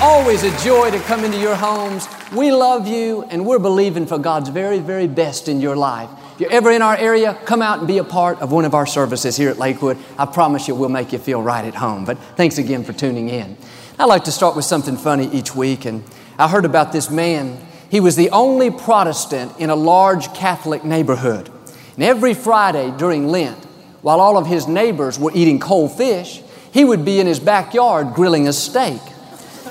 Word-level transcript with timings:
Always 0.00 0.44
a 0.44 0.56
joy 0.58 0.92
to 0.92 1.00
come 1.00 1.24
into 1.24 1.40
your 1.40 1.56
homes. 1.56 2.06
We 2.32 2.52
love 2.52 2.86
you 2.86 3.24
and 3.24 3.44
we're 3.44 3.58
believing 3.58 4.06
for 4.06 4.16
God's 4.16 4.48
very, 4.48 4.78
very 4.78 5.08
best 5.08 5.48
in 5.48 5.60
your 5.60 5.74
life. 5.74 6.08
If 6.34 6.42
you're 6.42 6.52
ever 6.52 6.70
in 6.70 6.82
our 6.82 6.96
area, 6.96 7.36
come 7.44 7.62
out 7.62 7.80
and 7.80 7.88
be 7.88 7.98
a 7.98 8.04
part 8.04 8.40
of 8.40 8.52
one 8.52 8.64
of 8.64 8.74
our 8.74 8.86
services 8.86 9.36
here 9.36 9.50
at 9.50 9.58
Lakewood. 9.58 9.98
I 10.16 10.26
promise 10.26 10.68
you 10.68 10.76
we'll 10.76 10.88
make 10.88 11.12
you 11.12 11.18
feel 11.18 11.42
right 11.42 11.64
at 11.64 11.74
home. 11.74 12.04
But 12.04 12.16
thanks 12.36 12.58
again 12.58 12.84
for 12.84 12.92
tuning 12.92 13.28
in. 13.28 13.56
I 13.98 14.04
like 14.04 14.22
to 14.24 14.30
start 14.30 14.54
with 14.54 14.64
something 14.64 14.96
funny 14.96 15.26
each 15.32 15.56
week, 15.56 15.84
and 15.84 16.04
I 16.38 16.46
heard 16.46 16.64
about 16.64 16.92
this 16.92 17.10
man. 17.10 17.58
He 17.90 17.98
was 17.98 18.14
the 18.14 18.30
only 18.30 18.70
Protestant 18.70 19.58
in 19.58 19.68
a 19.68 19.74
large 19.74 20.32
Catholic 20.32 20.84
neighborhood. 20.84 21.50
And 21.94 22.04
every 22.04 22.34
Friday 22.34 22.94
during 22.96 23.26
Lent, 23.26 23.64
while 24.02 24.20
all 24.20 24.38
of 24.38 24.46
his 24.46 24.68
neighbors 24.68 25.18
were 25.18 25.32
eating 25.34 25.58
cold 25.58 25.90
fish, 25.96 26.40
he 26.72 26.84
would 26.84 27.04
be 27.04 27.18
in 27.18 27.26
his 27.26 27.40
backyard 27.40 28.14
grilling 28.14 28.46
a 28.46 28.52
steak. 28.52 29.00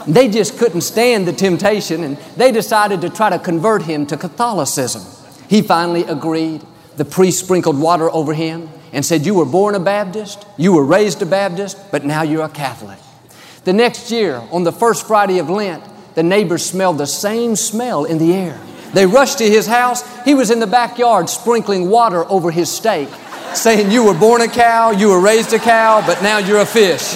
They 0.08 0.30
just 0.30 0.58
couldn't 0.58 0.82
stand 0.82 1.28
the 1.28 1.34
temptation 1.34 2.04
and 2.04 2.18
they 2.36 2.52
decided 2.52 3.02
to 3.02 3.10
try 3.10 3.30
to 3.30 3.40
convert 3.40 3.84
him 3.84 4.06
to 4.08 4.18
Catholicism. 4.18 5.04
He 5.50 5.62
finally 5.62 6.04
agreed. 6.04 6.64
The 6.96 7.06
priest 7.06 7.40
sprinkled 7.40 7.80
water 7.80 8.10
over 8.10 8.34
him 8.34 8.70
and 8.92 9.06
said, 9.06 9.26
You 9.26 9.36
were 9.36 9.46
born 9.46 9.76
a 9.76 9.80
Baptist, 9.80 10.46
you 10.58 10.74
were 10.74 10.84
raised 10.84 11.22
a 11.22 11.26
Baptist, 11.26 11.92
but 11.92 12.06
now 12.06 12.24
you're 12.24 12.46
a 12.46 12.50
Catholic. 12.50 12.98
The 13.66 13.74
next 13.74 14.10
year, 14.10 14.42
on 14.52 14.64
the 14.64 14.72
first 14.72 15.06
Friday 15.06 15.40
of 15.40 15.50
Lent, 15.50 15.84
the 16.16 16.24
neighbors 16.24 16.66
smelled 16.66 16.98
the 16.98 17.06
same 17.06 17.56
smell 17.56 18.06
in 18.06 18.18
the 18.18 18.34
air. 18.34 18.60
They 18.94 19.06
rushed 19.06 19.38
to 19.40 19.50
his 19.50 19.68
house. 19.68 20.04
He 20.24 20.34
was 20.34 20.50
in 20.50 20.60
the 20.60 20.68
backyard 20.68 21.30
sprinkling 21.30 21.90
water 21.90 22.26
over 22.32 22.50
his 22.50 22.72
steak 22.72 23.10
saying 23.54 23.92
you 23.92 24.04
were 24.04 24.14
born 24.14 24.42
a 24.42 24.48
cow, 24.48 24.92
you 24.92 25.10
were 25.10 25.20
raised 25.20 25.54
a 25.54 25.60
cow, 25.60 26.06
but 26.06 26.22
now 26.22 26.38
you're 26.38 26.62
a 26.62 26.66
fish. 26.66 27.16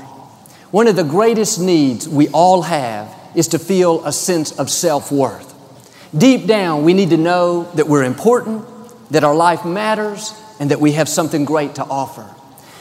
One 0.71 0.87
of 0.87 0.95
the 0.95 1.03
greatest 1.03 1.59
needs 1.59 2.07
we 2.07 2.29
all 2.29 2.61
have 2.61 3.13
is 3.35 3.49
to 3.49 3.59
feel 3.59 4.05
a 4.05 4.13
sense 4.13 4.57
of 4.57 4.69
self 4.69 5.11
worth. 5.11 5.53
Deep 6.17 6.47
down, 6.47 6.85
we 6.85 6.93
need 6.93 7.09
to 7.09 7.17
know 7.17 7.63
that 7.73 7.87
we're 7.87 8.05
important, 8.05 8.65
that 9.11 9.25
our 9.25 9.35
life 9.35 9.65
matters, 9.65 10.33
and 10.61 10.71
that 10.71 10.79
we 10.79 10.93
have 10.93 11.09
something 11.09 11.43
great 11.43 11.75
to 11.75 11.83
offer. 11.83 12.25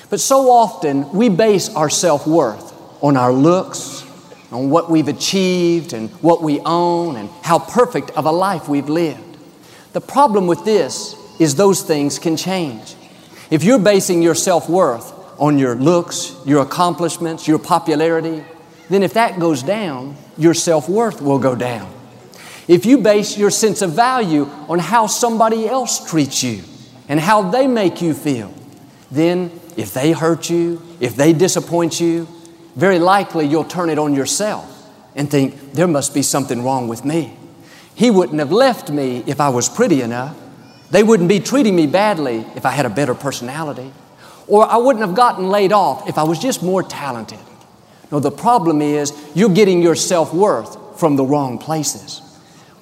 But 0.09 0.21
so 0.21 0.51
often, 0.51 1.11
we 1.13 1.29
base 1.29 1.69
our 1.75 1.91
self 1.91 2.29
worth 2.29 2.73
on 3.03 3.17
our 3.17 3.33
looks, 3.33 4.05
on 4.53 4.71
what 4.71 4.89
we've 4.89 5.09
achieved, 5.09 5.93
and 5.93 6.11
what 6.23 6.43
we 6.43 6.61
own, 6.61 7.17
and 7.17 7.29
how 7.43 7.59
perfect 7.59 8.11
of 8.11 8.25
a 8.25 8.33
life 8.33 8.69
we've 8.69 8.89
lived. 8.89 9.37
The 9.95 10.01
problem 10.01 10.47
with 10.47 10.65
this 10.65 11.17
is 11.41 11.57
those 11.57 11.83
things 11.83 12.21
can 12.21 12.37
change. 12.37 12.95
If 13.51 13.65
you're 13.65 13.81
basing 13.81 14.23
your 14.23 14.37
self 14.37 14.69
worth 14.69 15.13
on 15.41 15.59
your 15.59 15.75
looks, 15.75 16.37
your 16.45 16.63
accomplishments, 16.63 17.49
your 17.49 17.59
popularity, 17.59 18.45
then 18.91 19.03
if 19.03 19.15
that 19.15 19.41
goes 19.41 19.63
down, 19.63 20.17
your 20.37 20.55
self 20.55 20.89
worth 20.89 21.21
will 21.21 21.39
go 21.39 21.57
down. 21.57 21.93
If 22.69 22.87
you 22.87 22.99
base 22.99 23.37
your 23.37 23.51
sense 23.51 23.83
of 23.83 23.93
value 23.93 24.45
on 24.69 24.79
how 24.79 25.07
somebody 25.07 25.67
else 25.67 26.09
treats 26.09 26.43
you 26.45 26.63
and 27.09 27.19
how 27.19 27.51
they 27.51 27.67
make 27.67 28.01
you 28.01 28.15
feel, 28.15 28.55
then 29.11 29.51
if 29.77 29.95
they 29.95 30.13
hurt 30.13 30.51
you, 30.51 30.81
if 31.01 31.17
they 31.17 31.33
disappoint 31.33 32.01
you, 32.01 32.29
very 32.77 32.99
likely 32.99 33.47
you'll 33.47 33.65
turn 33.65 33.89
it 33.89 33.99
on 33.99 34.15
yourself 34.15 34.67
and 35.17 35.29
think, 35.29 35.73
there 35.73 35.89
must 35.89 36.15
be 36.15 36.23
something 36.23 36.63
wrong 36.63 36.87
with 36.87 37.05
me. 37.05 37.37
He 37.95 38.11
wouldn't 38.11 38.39
have 38.39 38.53
left 38.53 38.91
me 38.91 39.25
if 39.27 39.41
I 39.41 39.49
was 39.49 39.69
pretty 39.69 40.03
enough. 40.03 40.37
They 40.91 41.03
wouldn't 41.03 41.29
be 41.29 41.41
treating 41.41 41.75
me 41.75 41.87
badly 41.87 42.47
if 42.55 42.65
I 42.65 42.71
had 42.71 42.87
a 42.87 42.91
better 42.91 43.15
personality. 43.15 43.93
Or 44.51 44.67
I 44.67 44.77
wouldn't 44.79 45.07
have 45.07 45.15
gotten 45.15 45.49
laid 45.49 45.73
off 45.73 46.09
if 46.09 46.19
I 46.19 46.25
was 46.25 46.39
just 46.39 46.63
more 46.63 46.83
talented. 46.83 47.39
No, 48.11 48.19
the 48.19 48.33
problem 48.33 48.83
is 48.83 49.13
you're 49.35 49.55
getting 49.55 49.81
your 49.81 49.95
self 49.95 50.35
worth 50.35 50.99
from 50.99 51.15
the 51.15 51.25
wrong 51.25 51.57
places. 51.57 52.21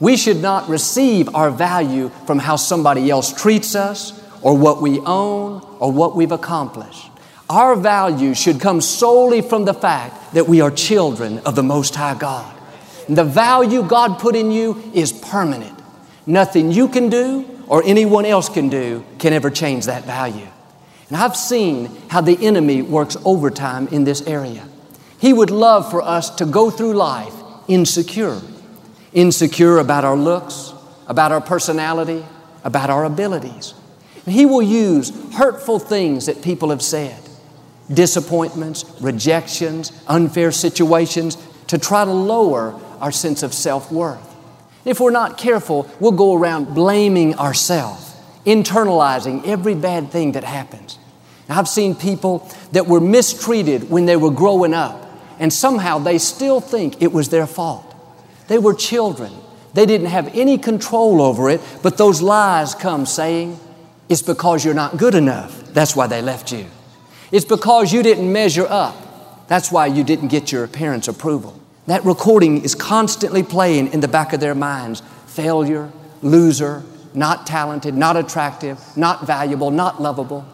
We 0.00 0.16
should 0.16 0.38
not 0.38 0.68
receive 0.68 1.34
our 1.34 1.50
value 1.50 2.08
from 2.26 2.38
how 2.38 2.56
somebody 2.56 3.10
else 3.10 3.32
treats 3.32 3.74
us 3.74 4.18
or 4.42 4.56
what 4.56 4.80
we 4.80 4.98
own 5.00 5.60
or 5.78 5.92
what 5.92 6.16
we've 6.16 6.32
accomplished. 6.32 7.10
Our 7.50 7.76
value 7.76 8.34
should 8.34 8.60
come 8.60 8.80
solely 8.80 9.42
from 9.42 9.64
the 9.64 9.74
fact 9.74 10.34
that 10.34 10.48
we 10.48 10.60
are 10.60 10.70
children 10.70 11.38
of 11.40 11.54
the 11.54 11.62
Most 11.62 11.94
High 11.94 12.16
God. 12.16 12.54
And 13.08 13.18
the 13.18 13.24
value 13.24 13.82
God 13.82 14.18
put 14.18 14.36
in 14.36 14.50
you 14.50 14.90
is 14.94 15.12
permanent. 15.12 15.78
Nothing 16.26 16.70
you 16.70 16.88
can 16.88 17.08
do 17.08 17.62
or 17.66 17.82
anyone 17.84 18.24
else 18.24 18.48
can 18.48 18.68
do 18.68 19.04
can 19.18 19.32
ever 19.32 19.50
change 19.50 19.86
that 19.86 20.04
value. 20.04 20.46
And 21.08 21.16
I've 21.16 21.36
seen 21.36 21.86
how 22.08 22.20
the 22.20 22.46
enemy 22.46 22.82
works 22.82 23.16
overtime 23.24 23.88
in 23.88 24.04
this 24.04 24.22
area. 24.22 24.69
He 25.19 25.32
would 25.32 25.50
love 25.50 25.91
for 25.91 26.02
us 26.02 26.30
to 26.36 26.46
go 26.46 26.70
through 26.70 26.94
life 26.94 27.34
insecure, 27.66 28.41
insecure 29.12 29.78
about 29.78 30.04
our 30.04 30.16
looks, 30.16 30.72
about 31.06 31.32
our 31.32 31.41
personality, 31.41 32.24
about 32.64 32.91
our 32.91 33.04
abilities. 33.04 33.74
And 34.24 34.34
he 34.34 34.46
will 34.46 34.62
use 34.62 35.12
hurtful 35.34 35.78
things 35.78 36.26
that 36.26 36.42
people 36.42 36.70
have 36.70 36.82
said, 36.82 37.19
disappointments, 37.92 38.84
rejections, 39.00 39.92
unfair 40.06 40.52
situations 40.52 41.36
to 41.69 41.78
try 41.78 42.04
to 42.04 42.10
lower 42.10 42.78
our 43.00 43.12
sense 43.12 43.42
of 43.42 43.54
self 43.54 43.90
worth. 43.92 44.25
If 44.84 45.00
we're 45.00 45.10
not 45.10 45.38
careful, 45.38 45.90
we'll 46.00 46.12
go 46.12 46.34
around 46.34 46.75
blaming 46.75 47.34
ourselves, 47.38 48.07
internalizing 48.44 49.47
every 49.47 49.75
bad 49.75 50.10
thing 50.10 50.32
that 50.32 50.44
happens. 50.44 50.99
I've 51.49 51.69
seen 51.69 51.94
people 51.94 52.49
that 52.72 52.87
were 52.87 53.00
mistreated 53.00 53.88
when 53.88 54.04
they 54.06 54.16
were 54.16 54.31
growing 54.31 54.75
up, 54.75 55.10
and 55.38 55.53
somehow 55.53 55.99
they 55.99 56.19
still 56.19 56.60
think 56.60 57.00
it 57.00 57.12
was 57.12 57.31
their 57.31 57.47
fault. 57.47 57.94
They 58.49 58.59
were 58.59 58.75
children. 58.75 59.32
They 59.72 59.87
didn't 59.87 60.09
have 60.09 60.34
any 60.34 60.59
control 60.59 61.22
over 61.22 61.49
it, 61.49 61.60
but 61.82 61.97
those 61.97 62.21
lies 62.21 62.75
come 62.75 63.06
saying, 63.06 63.59
it's 64.09 64.22
because 64.22 64.65
you're 64.65 64.75
not 64.75 64.97
good 64.97 65.15
enough. 65.15 65.72
That's 65.72 65.94
why 65.94 66.06
they 66.06 66.22
left 66.22 66.53
you. 66.53 66.66
It's 67.31 67.44
because 67.44 67.93
you 67.93 68.03
didn't 68.03 68.31
measure 68.31 68.66
up. 68.69 69.49
That's 69.49 69.70
why 69.70 69.87
you 69.87 70.05
didn't 70.05 70.28
get 70.28 70.50
your 70.50 70.66
parents' 70.66 71.09
approval. 71.09 71.59
That 71.87 72.05
recording 72.05 72.65
is 72.65 72.75
constantly 72.75 73.43
playing 73.43 73.93
in 73.93 74.00
the 74.00 74.09
back 74.09 74.32
of 74.32 74.41
their 74.41 74.55
minds 74.55 75.03
failure, 75.26 75.91
loser, 76.20 76.82
not 77.14 77.46
talented, 77.46 77.94
not 77.94 78.16
attractive, 78.16 78.78
not 78.96 79.26
valuable, 79.26 79.70
not 79.70 80.00
lovable. 80.00 80.46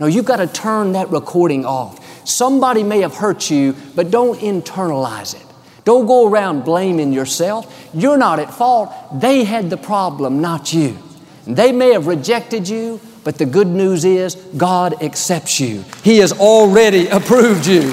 No, 0.00 0.06
you've 0.06 0.24
got 0.24 0.36
to 0.36 0.46
turn 0.46 0.92
that 0.92 1.10
recording 1.10 1.64
off. 1.64 2.26
Somebody 2.26 2.82
may 2.82 3.00
have 3.00 3.16
hurt 3.16 3.50
you, 3.50 3.74
but 3.94 4.10
don't 4.10 4.38
internalize 4.40 5.34
it. 5.34 5.44
Don't 5.84 6.06
go 6.06 6.28
around 6.28 6.64
blaming 6.64 7.12
yourself. 7.12 7.88
You're 7.94 8.18
not 8.18 8.38
at 8.38 8.52
fault. 8.52 8.92
They 9.20 9.44
had 9.44 9.70
the 9.70 9.76
problem, 9.76 10.40
not 10.40 10.72
you. 10.72 10.98
They 11.46 11.72
may 11.72 11.92
have 11.92 12.06
rejected 12.06 12.68
you, 12.68 13.00
but 13.24 13.38
the 13.38 13.46
good 13.46 13.66
news 13.66 14.04
is 14.04 14.34
God 14.56 15.02
accepts 15.02 15.58
you. 15.58 15.84
He 16.04 16.18
has 16.18 16.32
already 16.32 17.06
approved 17.08 17.66
you. 17.66 17.92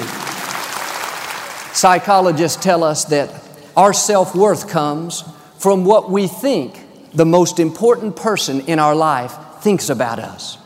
Psychologists 1.72 2.62
tell 2.62 2.84
us 2.84 3.06
that 3.06 3.30
our 3.76 3.92
self 3.92 4.34
worth 4.34 4.68
comes 4.68 5.24
from 5.58 5.84
what 5.84 6.10
we 6.10 6.26
think 6.26 6.75
the 7.16 7.24
most 7.24 7.58
important 7.58 8.14
person 8.14 8.60
in 8.60 8.78
our 8.78 8.94
life 8.94 9.34
thinks 9.60 9.88
about 9.88 10.18
us. 10.18 10.58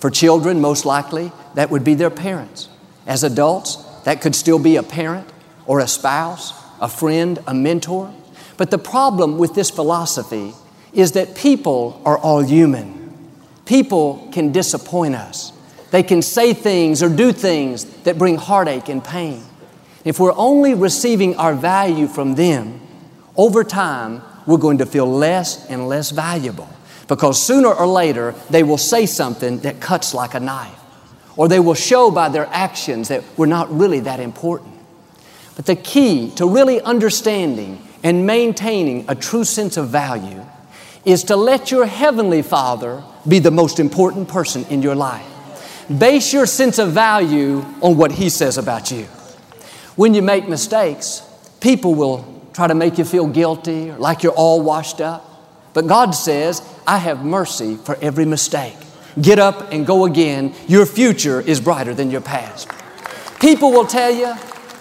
For 0.00 0.10
children, 0.10 0.60
most 0.60 0.84
likely, 0.84 1.30
that 1.54 1.70
would 1.70 1.84
be 1.84 1.94
their 1.94 2.10
parents. 2.10 2.68
As 3.06 3.22
adults, 3.22 3.76
that 4.02 4.20
could 4.20 4.34
still 4.34 4.58
be 4.58 4.74
a 4.74 4.82
parent 4.82 5.28
or 5.64 5.78
a 5.78 5.86
spouse, 5.86 6.52
a 6.80 6.88
friend, 6.88 7.38
a 7.46 7.54
mentor. 7.54 8.12
But 8.56 8.72
the 8.72 8.78
problem 8.78 9.38
with 9.38 9.54
this 9.54 9.70
philosophy 9.70 10.54
is 10.92 11.12
that 11.12 11.36
people 11.36 12.02
are 12.04 12.18
all 12.18 12.40
human. 12.40 13.16
People 13.64 14.28
can 14.32 14.50
disappoint 14.50 15.14
us. 15.14 15.52
They 15.92 16.02
can 16.02 16.20
say 16.20 16.52
things 16.52 17.00
or 17.00 17.08
do 17.08 17.32
things 17.32 17.84
that 18.02 18.18
bring 18.18 18.38
heartache 18.38 18.88
and 18.88 19.04
pain. 19.04 19.44
If 20.04 20.18
we're 20.18 20.36
only 20.36 20.74
receiving 20.74 21.36
our 21.36 21.54
value 21.54 22.08
from 22.08 22.34
them, 22.34 22.80
over 23.36 23.62
time, 23.62 24.22
we're 24.46 24.58
going 24.58 24.78
to 24.78 24.86
feel 24.86 25.06
less 25.06 25.66
and 25.66 25.88
less 25.88 26.10
valuable 26.10 26.68
because 27.08 27.44
sooner 27.44 27.68
or 27.68 27.86
later 27.86 28.34
they 28.50 28.62
will 28.62 28.78
say 28.78 29.06
something 29.06 29.58
that 29.60 29.80
cuts 29.80 30.14
like 30.14 30.34
a 30.34 30.40
knife 30.40 30.78
or 31.36 31.48
they 31.48 31.60
will 31.60 31.74
show 31.74 32.10
by 32.10 32.28
their 32.28 32.46
actions 32.46 33.08
that 33.08 33.22
we're 33.36 33.46
not 33.46 33.70
really 33.72 34.00
that 34.00 34.20
important. 34.20 34.74
But 35.56 35.66
the 35.66 35.76
key 35.76 36.30
to 36.36 36.48
really 36.48 36.80
understanding 36.80 37.86
and 38.02 38.26
maintaining 38.26 39.04
a 39.08 39.14
true 39.14 39.44
sense 39.44 39.76
of 39.76 39.88
value 39.88 40.44
is 41.04 41.24
to 41.24 41.36
let 41.36 41.70
your 41.70 41.86
Heavenly 41.86 42.42
Father 42.42 43.02
be 43.26 43.38
the 43.38 43.50
most 43.50 43.80
important 43.80 44.28
person 44.28 44.64
in 44.66 44.82
your 44.82 44.94
life. 44.94 45.26
Base 45.98 46.32
your 46.32 46.46
sense 46.46 46.78
of 46.78 46.92
value 46.92 47.64
on 47.80 47.96
what 47.96 48.12
He 48.12 48.28
says 48.28 48.56
about 48.56 48.90
you. 48.90 49.04
When 49.96 50.14
you 50.14 50.22
make 50.22 50.48
mistakes, 50.48 51.22
people 51.60 51.94
will 51.94 52.41
try 52.52 52.66
to 52.66 52.74
make 52.74 52.98
you 52.98 53.04
feel 53.04 53.26
guilty 53.26 53.90
or 53.90 53.98
like 53.98 54.22
you're 54.22 54.32
all 54.32 54.60
washed 54.60 55.00
up. 55.00 55.28
But 55.74 55.86
God 55.86 56.10
says, 56.10 56.62
I 56.86 56.98
have 56.98 57.24
mercy 57.24 57.76
for 57.76 57.96
every 58.02 58.24
mistake. 58.24 58.76
Get 59.20 59.38
up 59.38 59.72
and 59.72 59.86
go 59.86 60.04
again. 60.04 60.54
Your 60.68 60.86
future 60.86 61.40
is 61.40 61.60
brighter 61.60 61.94
than 61.94 62.10
your 62.10 62.20
past. 62.20 62.68
People 63.40 63.72
will 63.72 63.86
tell 63.86 64.10
you, 64.10 64.34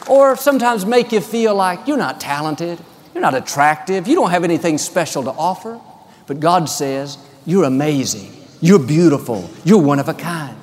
or 0.07 0.35
sometimes 0.35 0.85
make 0.85 1.11
you 1.11 1.21
feel 1.21 1.55
like 1.55 1.87
you're 1.87 1.97
not 1.97 2.19
talented, 2.19 2.79
you're 3.13 3.21
not 3.21 3.33
attractive, 3.33 4.07
you 4.07 4.15
don't 4.15 4.31
have 4.31 4.43
anything 4.43 4.77
special 4.77 5.23
to 5.23 5.31
offer. 5.31 5.79
But 6.27 6.39
God 6.39 6.69
says, 6.69 7.17
You're 7.45 7.65
amazing, 7.65 8.31
you're 8.61 8.79
beautiful, 8.79 9.49
you're 9.63 9.81
one 9.81 9.99
of 9.99 10.07
a 10.09 10.13
kind. 10.13 10.57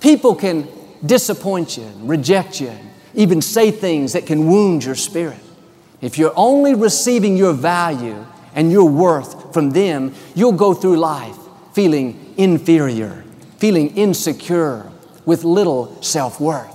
People 0.00 0.34
can 0.34 0.68
disappoint 1.04 1.76
you, 1.76 1.88
reject 2.00 2.60
you, 2.60 2.72
even 3.14 3.40
say 3.40 3.70
things 3.70 4.14
that 4.14 4.26
can 4.26 4.46
wound 4.46 4.84
your 4.84 4.94
spirit. 4.94 5.38
If 6.02 6.18
you're 6.18 6.34
only 6.36 6.74
receiving 6.74 7.36
your 7.36 7.54
value 7.54 8.26
and 8.54 8.70
your 8.70 8.88
worth 8.88 9.54
from 9.54 9.70
them, 9.70 10.14
you'll 10.34 10.52
go 10.52 10.74
through 10.74 10.98
life 10.98 11.38
feeling 11.72 12.34
inferior, 12.36 13.24
feeling 13.56 13.96
insecure, 13.96 14.90
with 15.24 15.44
little 15.44 16.02
self 16.02 16.40
worth. 16.40 16.68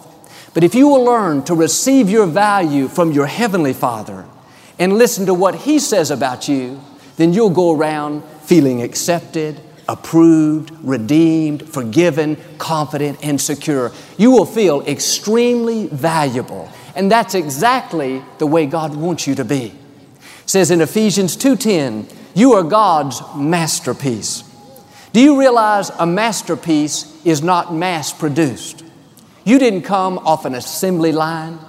But 0.53 0.63
if 0.63 0.73
you 0.73 0.87
will 0.87 1.03
learn 1.03 1.43
to 1.43 1.53
receive 1.53 2.09
your 2.09 2.25
value 2.25 2.87
from 2.87 3.11
your 3.11 3.27
Heavenly 3.27 3.73
Father 3.73 4.25
and 4.79 4.97
listen 4.97 5.25
to 5.25 5.33
what 5.33 5.55
He 5.55 5.79
says 5.79 6.09
about 6.09 6.47
you, 6.47 6.79
then 7.17 7.33
you'll 7.33 7.49
go 7.49 7.75
around 7.75 8.23
feeling 8.41 8.81
accepted, 8.81 9.59
approved, 9.89 10.71
redeemed, 10.81 11.67
forgiven, 11.67 12.37
confident, 12.57 13.19
and 13.21 13.39
secure. 13.39 13.91
You 14.17 14.31
will 14.31 14.45
feel 14.45 14.81
extremely 14.87 15.87
valuable. 15.87 16.69
And 16.97 17.11
that's 17.11 17.35
exactly 17.35 18.23
the 18.39 18.47
way 18.47 18.65
God 18.65 18.95
wants 18.95 19.27
you 19.27 19.35
to 19.35 19.45
be. 19.45 19.65
It 19.65 20.49
says 20.49 20.71
in 20.71 20.81
Ephesians 20.81 21.35
2:10, 21.35 22.07
you 22.33 22.53
are 22.53 22.63
God's 22.63 23.21
masterpiece. 23.35 24.43
Do 25.13 25.21
you 25.21 25.39
realize 25.39 25.91
a 25.99 26.07
masterpiece 26.07 27.05
is 27.23 27.43
not 27.43 27.71
mass 27.71 28.11
produced? 28.11 28.83
You 29.43 29.59
didn't 29.59 29.83
come 29.83 30.17
off 30.17 30.43
an 30.43 30.55
assembly 30.55 31.11
line. 31.11 31.59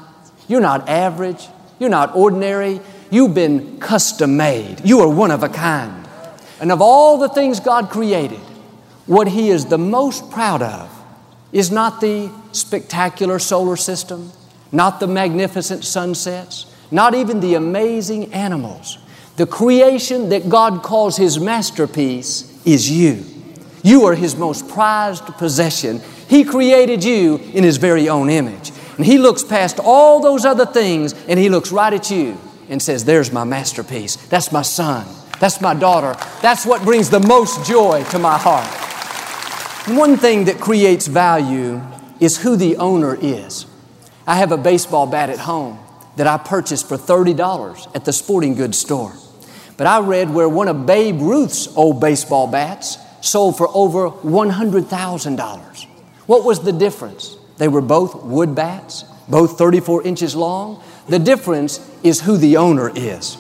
You're 0.49 0.63
not 0.63 0.89
average. 0.89 1.47
You're 1.79 1.91
not 1.91 2.17
ordinary. 2.17 2.81
You've 3.11 3.35
been 3.35 3.79
custom 3.81 4.39
made. 4.39 4.81
You 4.83 5.01
are 5.01 5.09
one 5.09 5.31
of 5.31 5.43
a 5.43 5.51
kind. 5.51 6.09
And 6.59 6.73
of 6.73 6.81
all 6.81 7.19
the 7.19 7.29
things 7.29 7.61
God 7.61 7.91
created, 7.91 8.41
what 9.05 9.29
He 9.29 9.51
is 9.51 9.67
the 9.67 9.79
most 9.79 10.31
proud 10.31 10.63
of 10.63 10.91
is 11.53 11.71
not 11.71 12.01
the 12.01 12.31
spectacular 12.53 13.39
solar 13.39 13.77
system, 13.77 14.33
not 14.73 15.01
the 15.01 15.07
magnificent 15.07 15.85
sunsets, 15.85 16.67
not 16.91 17.15
even 17.15 17.41
the 17.41 17.55
amazing 17.55 18.33
animals. 18.33 18.99
The 19.37 19.47
creation 19.47 20.31
that 20.31 20.49
God 20.49 20.83
calls 20.83 21.17
His 21.17 21.39
masterpiece 21.39 22.61
is 22.67 22.91
you. 22.91 23.25
You 23.83 24.05
are 24.07 24.15
His 24.15 24.37
most 24.37 24.69
prized 24.69 25.25
possession. 25.39 26.01
He 26.29 26.45
created 26.45 27.05
you 27.05 27.37
in 27.37 27.63
His 27.65 27.77
very 27.77 28.09
own 28.09 28.31
image. 28.31 28.73
And 28.97 29.07
He 29.07 29.19
looks 29.19 29.45
past 29.45 29.79
all 29.79 30.21
those 30.21 30.45
other 30.45 30.67
things 30.67 31.15
and 31.29 31.39
He 31.39 31.49
looks 31.49 31.71
right 31.71 31.93
at 31.93 32.11
you 32.11 32.37
and 32.69 32.83
says, 32.83 33.05
There's 33.05 33.33
my 33.33 33.45
masterpiece. 33.45 34.17
That's 34.27 34.51
my 34.51 34.63
son. 34.63 35.07
That's 35.39 35.61
my 35.61 35.75
daughter. 35.75 36.17
That's 36.43 36.67
what 36.67 36.83
brings 36.83 37.11
the 37.11 37.21
most 37.21 37.65
joy 37.65 38.05
to 38.11 38.19
my 38.19 38.37
heart. 38.37 38.69
One 39.97 40.17
thing 40.17 40.47
that 40.47 40.61
creates 40.61 41.07
value 41.07 41.81
is 42.21 42.39
who 42.39 42.57
the 42.57 42.77
owner 42.77 43.17
is. 43.21 43.67
I 44.29 44.35
have 44.35 44.53
a 44.53 44.59
baseball 44.59 45.07
bat 45.07 45.31
at 45.31 45.39
home 45.39 45.79
that 46.17 46.27
I 46.27 46.37
purchased 46.37 46.87
for 46.87 46.99
$30 46.99 47.97
at 47.97 48.05
the 48.05 48.13
sporting 48.13 48.57
goods 48.57 48.79
store. 48.79 49.15
But 49.79 49.87
I 49.87 50.01
read 50.01 50.29
where 50.29 50.51
one 50.51 50.69
of 50.69 50.85
Babe 50.85 51.19
Ruth's 51.23 51.75
old 51.75 51.99
baseball 51.99 52.47
bats 52.47 52.99
sold 53.23 53.57
for 53.57 53.71
over 53.73 54.11
$100,000. 54.11 55.87
What 56.27 56.45
was 56.45 56.63
the 56.63 56.73
difference? 56.73 57.39
They 57.57 57.69
were 57.69 57.81
both 57.81 58.23
wood 58.23 58.55
bats, 58.55 59.05
both 59.31 59.57
34 59.57 60.03
inches 60.03 60.37
long. 60.37 60.83
The 61.09 61.19
difference 61.19 61.81
is 62.03 62.21
who 62.21 62.37
the 62.37 62.59
owner 62.59 62.93
is. 62.95 63.39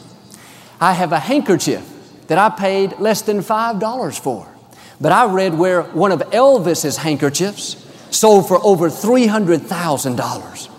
I 0.80 0.94
have 0.94 1.12
a 1.12 1.18
handkerchief 1.18 1.86
that 2.28 2.38
I 2.38 2.48
paid 2.48 2.98
less 2.98 3.20
than 3.20 3.40
$5 3.40 4.18
for. 4.18 4.48
But 5.02 5.12
I 5.12 5.26
read 5.30 5.52
where 5.52 5.82
one 5.82 6.12
of 6.12 6.20
Elvis's 6.30 6.96
handkerchiefs 6.96 7.76
sold 8.10 8.48
for 8.48 8.58
over 8.64 8.88
$300,000. 8.88 10.76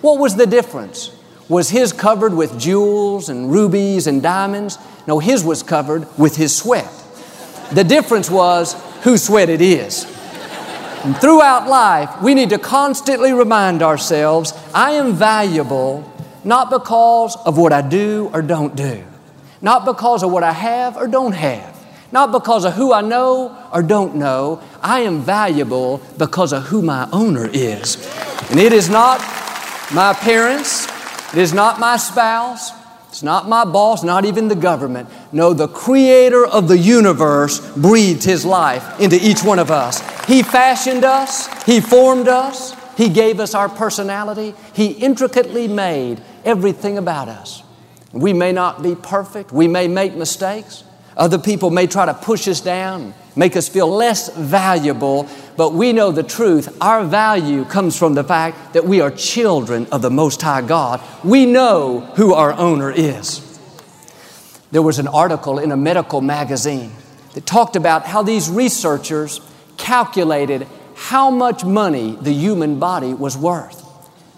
What 0.00 0.18
was 0.18 0.36
the 0.36 0.46
difference? 0.46 1.14
Was 1.48 1.70
his 1.70 1.92
covered 1.92 2.32
with 2.32 2.58
jewels 2.58 3.28
and 3.28 3.50
rubies 3.50 4.06
and 4.06 4.22
diamonds? 4.22 4.78
No, 5.06 5.18
his 5.18 5.44
was 5.44 5.62
covered 5.62 6.06
with 6.16 6.36
his 6.36 6.56
sweat. 6.56 6.90
The 7.72 7.84
difference 7.84 8.30
was 8.30 8.74
whose 9.02 9.24
sweat 9.24 9.48
it 9.48 9.60
is. 9.60 10.04
And 11.04 11.16
throughout 11.16 11.66
life, 11.66 12.22
we 12.22 12.34
need 12.34 12.50
to 12.50 12.58
constantly 12.58 13.32
remind 13.32 13.82
ourselves 13.82 14.52
I 14.74 14.92
am 14.92 15.14
valuable 15.14 16.10
not 16.44 16.70
because 16.70 17.36
of 17.44 17.58
what 17.58 17.72
I 17.72 17.82
do 17.82 18.30
or 18.32 18.42
don't 18.42 18.76
do, 18.76 19.04
not 19.60 19.84
because 19.84 20.22
of 20.22 20.30
what 20.30 20.42
I 20.42 20.52
have 20.52 20.96
or 20.96 21.06
don't 21.06 21.32
have, 21.32 21.76
not 22.12 22.32
because 22.32 22.64
of 22.64 22.74
who 22.74 22.92
I 22.92 23.00
know 23.00 23.56
or 23.72 23.82
don't 23.82 24.16
know. 24.16 24.62
I 24.82 25.00
am 25.00 25.20
valuable 25.20 26.00
because 26.18 26.52
of 26.52 26.64
who 26.64 26.82
my 26.82 27.08
owner 27.12 27.48
is. 27.52 27.96
And 28.50 28.58
it 28.58 28.72
is 28.72 28.88
not 28.88 29.20
my 29.92 30.12
parents, 30.12 30.86
it 31.32 31.38
is 31.38 31.52
not 31.52 31.80
my 31.80 31.96
spouse, 31.96 32.72
it's 33.08 33.24
not 33.24 33.48
my 33.48 33.64
boss, 33.64 34.04
not 34.04 34.24
even 34.24 34.46
the 34.46 34.54
government. 34.54 35.08
No, 35.32 35.52
the 35.52 35.66
creator 35.66 36.46
of 36.46 36.68
the 36.68 36.78
universe 36.78 37.58
breathed 37.76 38.22
his 38.22 38.44
life 38.44 39.00
into 39.00 39.16
each 39.20 39.42
one 39.42 39.58
of 39.58 39.70
us. 39.70 40.00
He 40.26 40.44
fashioned 40.44 41.04
us, 41.04 41.48
he 41.64 41.80
formed 41.80 42.28
us, 42.28 42.74
he 42.96 43.08
gave 43.08 43.40
us 43.40 43.54
our 43.54 43.68
personality, 43.68 44.54
he 44.72 44.92
intricately 44.92 45.66
made 45.66 46.22
everything 46.44 46.98
about 46.98 47.28
us. 47.28 47.64
We 48.12 48.32
may 48.32 48.52
not 48.52 48.82
be 48.82 48.94
perfect, 48.94 49.50
we 49.50 49.66
may 49.66 49.88
make 49.88 50.14
mistakes. 50.14 50.84
Other 51.16 51.38
people 51.38 51.70
may 51.70 51.86
try 51.86 52.06
to 52.06 52.14
push 52.14 52.46
us 52.48 52.60
down, 52.60 53.14
make 53.36 53.56
us 53.56 53.68
feel 53.68 53.88
less 53.88 54.34
valuable, 54.36 55.28
but 55.56 55.72
we 55.72 55.92
know 55.92 56.12
the 56.12 56.22
truth. 56.22 56.76
Our 56.80 57.04
value 57.04 57.64
comes 57.64 57.98
from 57.98 58.14
the 58.14 58.24
fact 58.24 58.74
that 58.74 58.84
we 58.84 59.00
are 59.00 59.10
children 59.10 59.86
of 59.92 60.02
the 60.02 60.10
Most 60.10 60.40
High 60.40 60.62
God. 60.62 61.00
We 61.24 61.46
know 61.46 62.00
who 62.16 62.32
our 62.34 62.52
owner 62.52 62.90
is. 62.90 63.46
There 64.70 64.82
was 64.82 64.98
an 64.98 65.08
article 65.08 65.58
in 65.58 65.72
a 65.72 65.76
medical 65.76 66.20
magazine 66.20 66.92
that 67.34 67.44
talked 67.44 67.76
about 67.76 68.06
how 68.06 68.22
these 68.22 68.48
researchers 68.48 69.40
calculated 69.76 70.66
how 70.94 71.30
much 71.30 71.64
money 71.64 72.16
the 72.20 72.32
human 72.32 72.78
body 72.78 73.14
was 73.14 73.36
worth. 73.36 73.79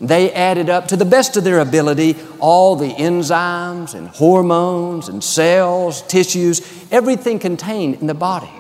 They 0.03 0.33
added 0.33 0.69
up 0.69 0.89
to 0.89 0.97
the 0.97 1.05
best 1.05 1.37
of 1.37 1.45
their 1.45 1.61
ability 1.61 2.17
all 2.41 2.75
the 2.75 2.91
enzymes 2.91 3.95
and 3.95 4.09
hormones 4.09 5.09
and 5.09 5.23
cells, 5.23 6.03
tissues, 6.03 6.61
everything 6.91 7.39
contained 7.39 8.01
in 8.01 8.09
the 8.09 8.15
body. 8.15 8.51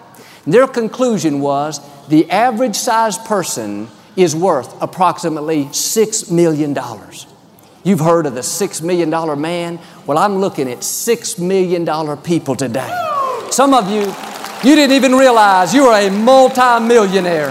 Their 0.47 0.69
conclusion 0.69 1.41
was 1.41 1.81
the 2.07 2.31
average 2.31 2.77
sized 2.77 3.25
person 3.25 3.89
is 4.15 4.37
worth 4.37 4.81
approximately 4.81 5.65
$6 5.65 6.31
million. 6.31 6.77
You've 7.83 8.01
heard 8.01 8.27
of 8.27 8.35
the 8.37 8.43
$6 8.43 8.83
million 8.83 9.11
man? 9.41 9.81
Well, 10.07 10.19
I'm 10.19 10.37
looking 10.37 10.71
at 10.71 10.79
$6 10.79 11.39
million 11.41 12.17
people 12.19 12.55
today. 12.55 13.49
Some 13.51 13.75
of 13.75 13.91
you, 13.91 14.03
you 14.63 14.77
didn't 14.77 14.95
even 14.95 15.17
realize 15.17 15.75
you 15.75 15.87
are 15.87 16.01
a 16.01 16.09
multimillionaire. 16.09 17.51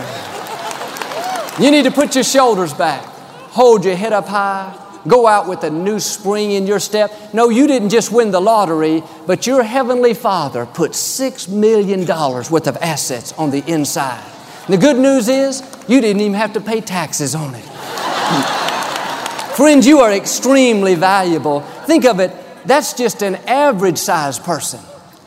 You 1.59 1.71
need 1.71 1.83
to 1.83 1.91
put 1.91 2.15
your 2.15 2.23
shoulders 2.23 2.73
back 2.73 3.10
hold 3.51 3.85
your 3.85 3.95
head 3.95 4.13
up 4.13 4.27
high, 4.27 4.73
go 5.07 5.27
out 5.27 5.47
with 5.47 5.63
a 5.63 5.69
new 5.69 5.99
spring 5.99 6.51
in 6.51 6.65
your 6.65 6.79
step. 6.79 7.11
No, 7.33 7.49
you 7.49 7.67
didn't 7.67 7.89
just 7.89 8.11
win 8.11 8.31
the 8.31 8.41
lottery, 8.41 9.03
but 9.27 9.45
your 9.45 9.63
Heavenly 9.63 10.13
Father 10.13 10.65
put 10.65 10.91
$6 10.91 11.49
million 11.49 12.05
worth 12.05 12.67
of 12.67 12.77
assets 12.77 13.33
on 13.33 13.51
the 13.51 13.63
inside. 13.71 14.23
And 14.65 14.73
the 14.73 14.77
good 14.77 14.97
news 14.97 15.27
is, 15.27 15.61
you 15.87 16.01
didn't 16.01 16.21
even 16.21 16.33
have 16.35 16.53
to 16.53 16.61
pay 16.61 16.81
taxes 16.81 17.35
on 17.35 17.53
it. 17.55 17.65
Friends, 19.55 19.85
you 19.85 19.99
are 19.99 20.13
extremely 20.13 20.95
valuable. 20.95 21.61
Think 21.85 22.05
of 22.05 22.19
it, 22.19 22.31
that's 22.65 22.93
just 22.93 23.21
an 23.21 23.35
average 23.47 23.97
sized 23.97 24.43
person. 24.43 24.79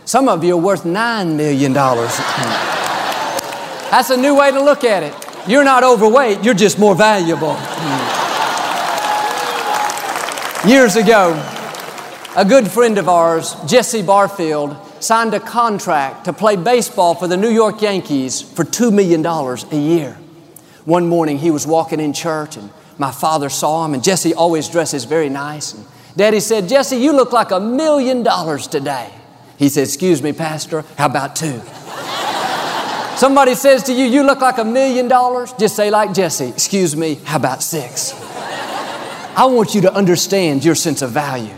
Some 0.06 0.28
of 0.28 0.44
you 0.44 0.54
are 0.54 0.60
worth 0.60 0.84
$9 0.84 1.36
million. 1.36 1.72
That's 3.94 4.10
a 4.10 4.16
new 4.16 4.36
way 4.36 4.50
to 4.50 4.62
look 4.62 4.84
at 4.84 5.02
it. 5.02 5.23
You're 5.46 5.64
not 5.64 5.84
overweight, 5.84 6.42
you're 6.42 6.54
just 6.54 6.78
more 6.78 6.94
valuable. 6.94 7.56
Years 10.66 10.96
ago, 10.96 11.34
a 12.34 12.44
good 12.44 12.70
friend 12.70 12.96
of 12.96 13.08
ours, 13.08 13.54
Jesse 13.66 14.00
Barfield, 14.02 14.76
signed 15.00 15.34
a 15.34 15.40
contract 15.40 16.24
to 16.24 16.32
play 16.32 16.56
baseball 16.56 17.14
for 17.14 17.28
the 17.28 17.36
New 17.36 17.50
York 17.50 17.82
Yankees 17.82 18.40
for 18.40 18.64
$2 18.64 18.90
million 18.90 19.24
a 19.26 19.76
year. 19.76 20.14
One 20.86 21.08
morning 21.08 21.38
he 21.38 21.50
was 21.50 21.66
walking 21.66 22.00
in 22.00 22.14
church 22.14 22.56
and 22.56 22.70
my 22.98 23.10
father 23.10 23.48
saw 23.48 23.84
him, 23.84 23.94
and 23.94 24.04
Jesse 24.04 24.34
always 24.34 24.68
dresses 24.68 25.04
very 25.04 25.28
nice. 25.28 25.74
And 25.74 25.84
Daddy 26.16 26.40
said, 26.40 26.68
Jesse, 26.68 26.96
you 26.96 27.12
look 27.12 27.32
like 27.32 27.50
a 27.50 27.60
million 27.60 28.22
dollars 28.22 28.66
today. 28.68 29.10
He 29.58 29.68
said, 29.68 29.82
Excuse 29.82 30.22
me, 30.22 30.32
Pastor, 30.32 30.84
how 30.96 31.06
about 31.06 31.36
two? 31.36 31.60
Somebody 33.16 33.54
says 33.54 33.84
to 33.84 33.92
you, 33.92 34.04
You 34.04 34.24
look 34.24 34.40
like 34.40 34.58
a 34.58 34.64
million 34.64 35.06
dollars, 35.08 35.52
just 35.54 35.76
say, 35.76 35.90
like 35.90 36.12
Jesse, 36.12 36.48
Excuse 36.48 36.96
me, 36.96 37.14
how 37.24 37.36
about 37.36 37.62
six? 37.62 38.12
I 39.36 39.46
want 39.46 39.74
you 39.74 39.80
to 39.82 39.92
understand 39.92 40.64
your 40.64 40.74
sense 40.74 41.02
of 41.02 41.10
value. 41.10 41.54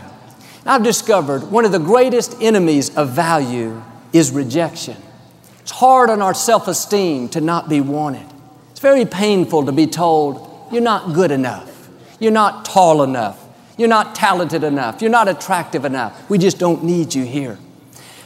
I've 0.65 0.83
discovered 0.83 1.43
one 1.51 1.65
of 1.65 1.71
the 1.71 1.79
greatest 1.79 2.35
enemies 2.41 2.95
of 2.95 3.09
value 3.09 3.81
is 4.13 4.31
rejection. 4.31 4.97
It's 5.59 5.71
hard 5.71 6.09
on 6.09 6.21
our 6.21 6.33
self 6.33 6.67
esteem 6.67 7.29
to 7.29 7.41
not 7.41 7.69
be 7.69 7.81
wanted. 7.81 8.25
It's 8.71 8.79
very 8.79 9.05
painful 9.05 9.65
to 9.65 9.71
be 9.71 9.87
told, 9.87 10.69
You're 10.71 10.81
not 10.81 11.13
good 11.13 11.31
enough. 11.31 11.89
You're 12.19 12.31
not 12.31 12.65
tall 12.65 13.03
enough. 13.03 13.43
You're 13.77 13.87
not 13.87 14.15
talented 14.15 14.63
enough. 14.63 15.01
You're 15.01 15.11
not 15.11 15.27
attractive 15.27 15.85
enough. 15.85 16.29
We 16.29 16.37
just 16.37 16.57
don't 16.57 16.83
need 16.83 17.13
you 17.13 17.23
here. 17.25 17.57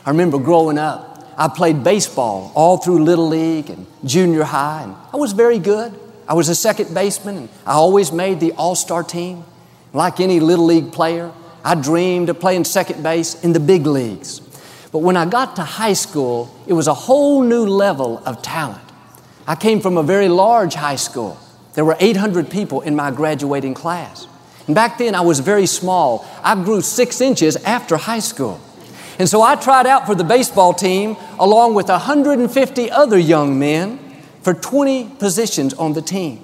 I 0.06 0.10
remember 0.10 0.40
growing 0.40 0.78
up, 0.78 1.11
I 1.38 1.48
played 1.48 1.84
baseball 1.84 2.52
all 2.56 2.78
through 2.78 3.04
Little 3.04 3.28
League 3.28 3.70
and 3.70 3.88
junior 4.04 4.44
high, 4.44 4.84
and 4.84 4.96
I 5.14 5.18
was 5.18 5.34
very 5.34 5.60
good. 5.60 5.98
I 6.28 6.34
was 6.34 6.50
a 6.50 6.56
second 6.56 6.94
baseman, 6.94 7.38
and 7.38 7.50
I 7.66 7.74
always 7.74 8.12
made 8.12 8.40
the 8.40 8.52
all 8.54 8.76
star 8.76 9.04
team. 9.04 9.44
Like 9.94 10.20
any 10.20 10.40
Little 10.40 10.66
League 10.66 10.92
player, 10.92 11.32
I 11.64 11.76
dreamed 11.76 12.30
of 12.30 12.40
playing 12.40 12.64
second 12.64 13.04
base 13.04 13.44
in 13.44 13.54
the 13.54 13.60
big 13.60 13.86
leagues. 13.86 14.40
But 14.92 15.00
when 15.00 15.16
I 15.16 15.26
got 15.26 15.56
to 15.58 15.64
high 15.64 15.94
school, 15.94 16.54
it 16.68 16.74
was 16.74 16.88
a 16.88 16.94
whole 16.94 17.44
new 17.44 17.66
level 17.66 18.22
of 18.26 18.42
talent. 18.42 18.82
I 19.48 19.56
came 19.56 19.80
from 19.80 19.98
a 19.98 20.04
very 20.04 20.30
large 20.30 20.74
high 20.74 20.96
school. 20.96 21.38
There 21.74 21.86
were 21.86 21.98
800 22.00 22.50
people 22.50 22.82
in 22.82 22.96
my 22.96 23.12
graduating 23.12 23.74
class. 23.74 24.28
And 24.68 24.76
back 24.76 24.98
then 24.98 25.16
I 25.16 25.22
was 25.22 25.40
very 25.40 25.66
small. 25.66 26.26
I 26.44 26.56
grew 26.56 26.82
six 26.82 27.22
inches 27.22 27.56
after 27.58 27.98
high 27.98 28.20
school. 28.20 28.60
And 29.22 29.30
so 29.30 29.44
I 29.44 29.56
tried 29.56 29.86
out 29.86 30.08
for 30.08 30.16
the 30.16 30.24
baseball 30.24 30.74
team 30.74 31.16
along 31.38 31.76
with 31.76 31.90
150 31.90 32.90
other 32.90 33.20
young 33.20 33.60
men 33.60 34.00
for 34.42 34.56
20 34.56 35.10
positions 35.20 35.76
on 35.76 35.94
the 35.94 36.02
team. 36.02 36.38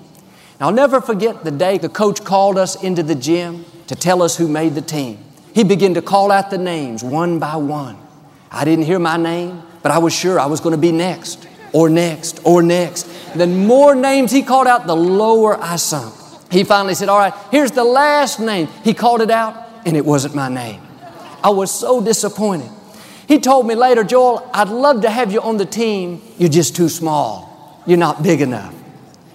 And 0.59 0.61
I'll 0.61 0.71
never 0.71 1.01
forget 1.01 1.43
the 1.43 1.49
day 1.49 1.79
the 1.79 1.89
coach 1.89 2.23
called 2.23 2.55
us 2.55 2.75
into 2.83 3.01
the 3.01 3.15
gym 3.15 3.65
to 3.87 3.95
tell 3.95 4.21
us 4.21 4.37
who 4.37 4.47
made 4.47 4.75
the 4.75 4.83
team. 4.83 5.17
He 5.55 5.63
began 5.63 5.95
to 5.95 6.03
call 6.03 6.31
out 6.31 6.51
the 6.51 6.59
names 6.59 7.03
one 7.03 7.39
by 7.39 7.55
one. 7.55 7.97
I 8.51 8.63
didn't 8.63 8.85
hear 8.85 8.99
my 8.99 9.17
name, 9.17 9.63
but 9.81 9.91
I 9.91 9.97
was 9.97 10.13
sure 10.13 10.39
I 10.39 10.45
was 10.45 10.59
going 10.59 10.75
to 10.75 10.77
be 10.79 10.91
next, 10.91 11.47
or 11.73 11.89
next, 11.89 12.41
or 12.43 12.61
next. 12.61 13.07
The 13.33 13.47
more 13.47 13.95
names 13.95 14.31
he 14.31 14.43
called 14.43 14.67
out, 14.67 14.85
the 14.85 14.95
lower 14.95 15.59
I 15.59 15.77
sunk. 15.77 16.13
He 16.51 16.63
finally 16.63 16.93
said, 16.93 17.09
All 17.09 17.17
right, 17.17 17.33
here's 17.49 17.71
the 17.71 17.83
last 17.83 18.39
name. 18.39 18.67
He 18.83 18.93
called 18.93 19.21
it 19.21 19.31
out, 19.31 19.67
and 19.83 19.97
it 19.97 20.05
wasn't 20.05 20.35
my 20.35 20.47
name. 20.47 20.86
I 21.47 21.49
was 21.49 21.71
so 21.71 22.01
disappointed. 22.01 22.69
He 23.25 23.39
told 23.39 23.65
me 23.65 23.73
later, 23.73 24.03
Joel, 24.03 24.51
I'd 24.53 24.67
love 24.67 25.03
to 25.03 25.09
have 25.09 25.31
you 25.31 25.39
on 25.39 25.55
the 25.55 25.65
team. 25.65 26.21
You're 26.37 26.49
just 26.49 26.75
too 26.75 26.89
small. 26.89 27.81
You're 27.87 27.97
not 27.97 28.21
big 28.21 28.41
enough. 28.41 28.75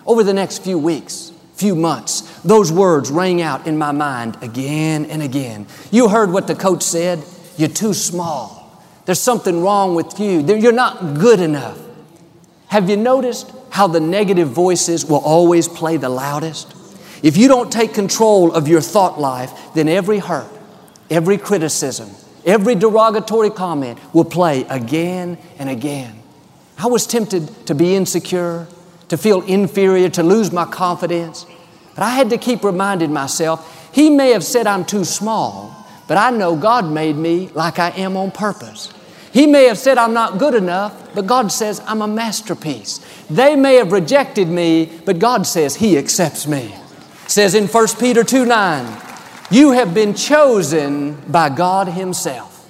Over 0.04 0.22
the 0.22 0.34
next 0.34 0.62
few 0.62 0.78
weeks, 0.78 1.32
few 1.54 1.74
months, 1.74 2.20
those 2.42 2.70
words 2.70 3.10
rang 3.10 3.40
out 3.40 3.66
in 3.66 3.78
my 3.78 3.92
mind 3.92 4.36
again 4.42 5.06
and 5.06 5.22
again. 5.22 5.66
You 5.90 6.10
heard 6.10 6.30
what 6.30 6.46
the 6.46 6.54
coach 6.54 6.82
said. 6.82 7.24
You're 7.56 7.70
too 7.70 7.94
small. 7.94 8.84
There's 9.06 9.18
something 9.18 9.62
wrong 9.62 9.94
with 9.94 10.20
you. 10.20 10.40
You're 10.42 10.70
not 10.70 11.18
good 11.18 11.40
enough. 11.40 11.78
Have 12.66 12.90
you 12.90 12.98
noticed 12.98 13.50
how 13.70 13.86
the 13.86 14.00
negative 14.00 14.48
voices 14.48 15.06
will 15.06 15.24
always 15.24 15.66
play 15.66 15.96
the 15.96 16.10
loudest? 16.10 16.74
If 17.22 17.38
you 17.38 17.48
don't 17.48 17.72
take 17.72 17.94
control 17.94 18.52
of 18.52 18.68
your 18.68 18.82
thought 18.82 19.18
life, 19.18 19.50
then 19.72 19.88
every 19.88 20.18
hurt, 20.18 20.50
every 21.10 21.38
criticism, 21.38 22.10
every 22.44 22.74
derogatory 22.74 23.50
comment 23.50 23.98
will 24.12 24.24
play 24.24 24.64
again 24.64 25.38
and 25.58 25.68
again. 25.68 26.22
I 26.78 26.86
was 26.86 27.06
tempted 27.06 27.66
to 27.66 27.74
be 27.74 27.94
insecure, 27.94 28.66
to 29.08 29.16
feel 29.16 29.42
inferior, 29.42 30.08
to 30.10 30.22
lose 30.22 30.52
my 30.52 30.64
confidence. 30.64 31.46
But 31.94 32.04
I 32.04 32.10
had 32.10 32.30
to 32.30 32.38
keep 32.38 32.64
reminding 32.64 33.12
myself, 33.12 33.90
He 33.94 34.10
may 34.10 34.30
have 34.30 34.44
said 34.44 34.66
I'm 34.66 34.84
too 34.84 35.04
small, 35.04 35.86
but 36.08 36.16
I 36.16 36.30
know 36.30 36.56
God 36.56 36.90
made 36.90 37.16
me 37.16 37.48
like 37.54 37.78
I 37.78 37.90
am 37.90 38.16
on 38.16 38.30
purpose. 38.30 38.92
He 39.32 39.46
may 39.46 39.64
have 39.64 39.78
said 39.78 39.96
I'm 39.96 40.12
not 40.12 40.38
good 40.38 40.54
enough, 40.54 41.14
but 41.14 41.26
God 41.26 41.50
says 41.50 41.80
I'm 41.86 42.02
a 42.02 42.06
masterpiece. 42.06 43.00
They 43.30 43.56
may 43.56 43.76
have 43.76 43.92
rejected 43.92 44.48
me, 44.48 44.90
but 45.04 45.18
God 45.18 45.46
says 45.46 45.76
He 45.76 45.96
accepts 45.96 46.46
me. 46.46 46.74
It 47.24 47.30
says 47.30 47.54
in 47.54 47.66
1 47.66 47.86
Peter 47.98 48.24
2 48.24 48.44
9, 48.44 49.11
you 49.52 49.72
have 49.72 49.94
been 49.94 50.14
chosen 50.14 51.14
by 51.30 51.48
God 51.48 51.88
Himself. 51.88 52.68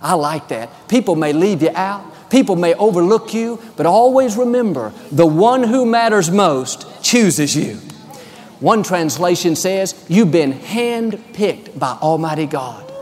I 0.00 0.14
like 0.14 0.48
that. 0.48 0.88
People 0.88 1.16
may 1.16 1.32
leave 1.32 1.62
you 1.62 1.70
out, 1.74 2.30
people 2.30 2.56
may 2.56 2.74
overlook 2.74 3.32
you, 3.32 3.60
but 3.76 3.86
always 3.86 4.36
remember 4.36 4.92
the 5.10 5.26
one 5.26 5.62
who 5.62 5.86
matters 5.86 6.30
most 6.30 7.02
chooses 7.02 7.56
you. 7.56 7.78
One 8.60 8.82
translation 8.82 9.56
says, 9.56 10.04
You've 10.08 10.32
been 10.32 10.52
handpicked 10.52 11.78
by 11.78 11.98
Almighty 12.00 12.46
God. 12.46 12.92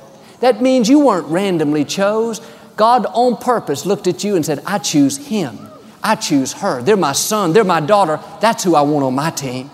That 0.40 0.60
means 0.60 0.88
you 0.88 1.00
weren't 1.06 1.26
randomly 1.28 1.84
chose. 1.84 2.40
God 2.76 3.06
on 3.06 3.36
purpose 3.36 3.86
looked 3.86 4.06
at 4.06 4.24
you 4.24 4.34
and 4.34 4.44
said, 4.44 4.60
I 4.66 4.78
choose 4.78 5.28
him. 5.28 5.58
I 6.02 6.16
choose 6.16 6.54
her. 6.54 6.82
They're 6.82 6.96
my 6.96 7.12
son. 7.12 7.52
They're 7.52 7.62
my 7.62 7.80
daughter. 7.80 8.18
That's 8.40 8.64
who 8.64 8.74
I 8.74 8.82
want 8.82 9.04
on 9.04 9.14
my 9.14 9.30
team. 9.30 9.70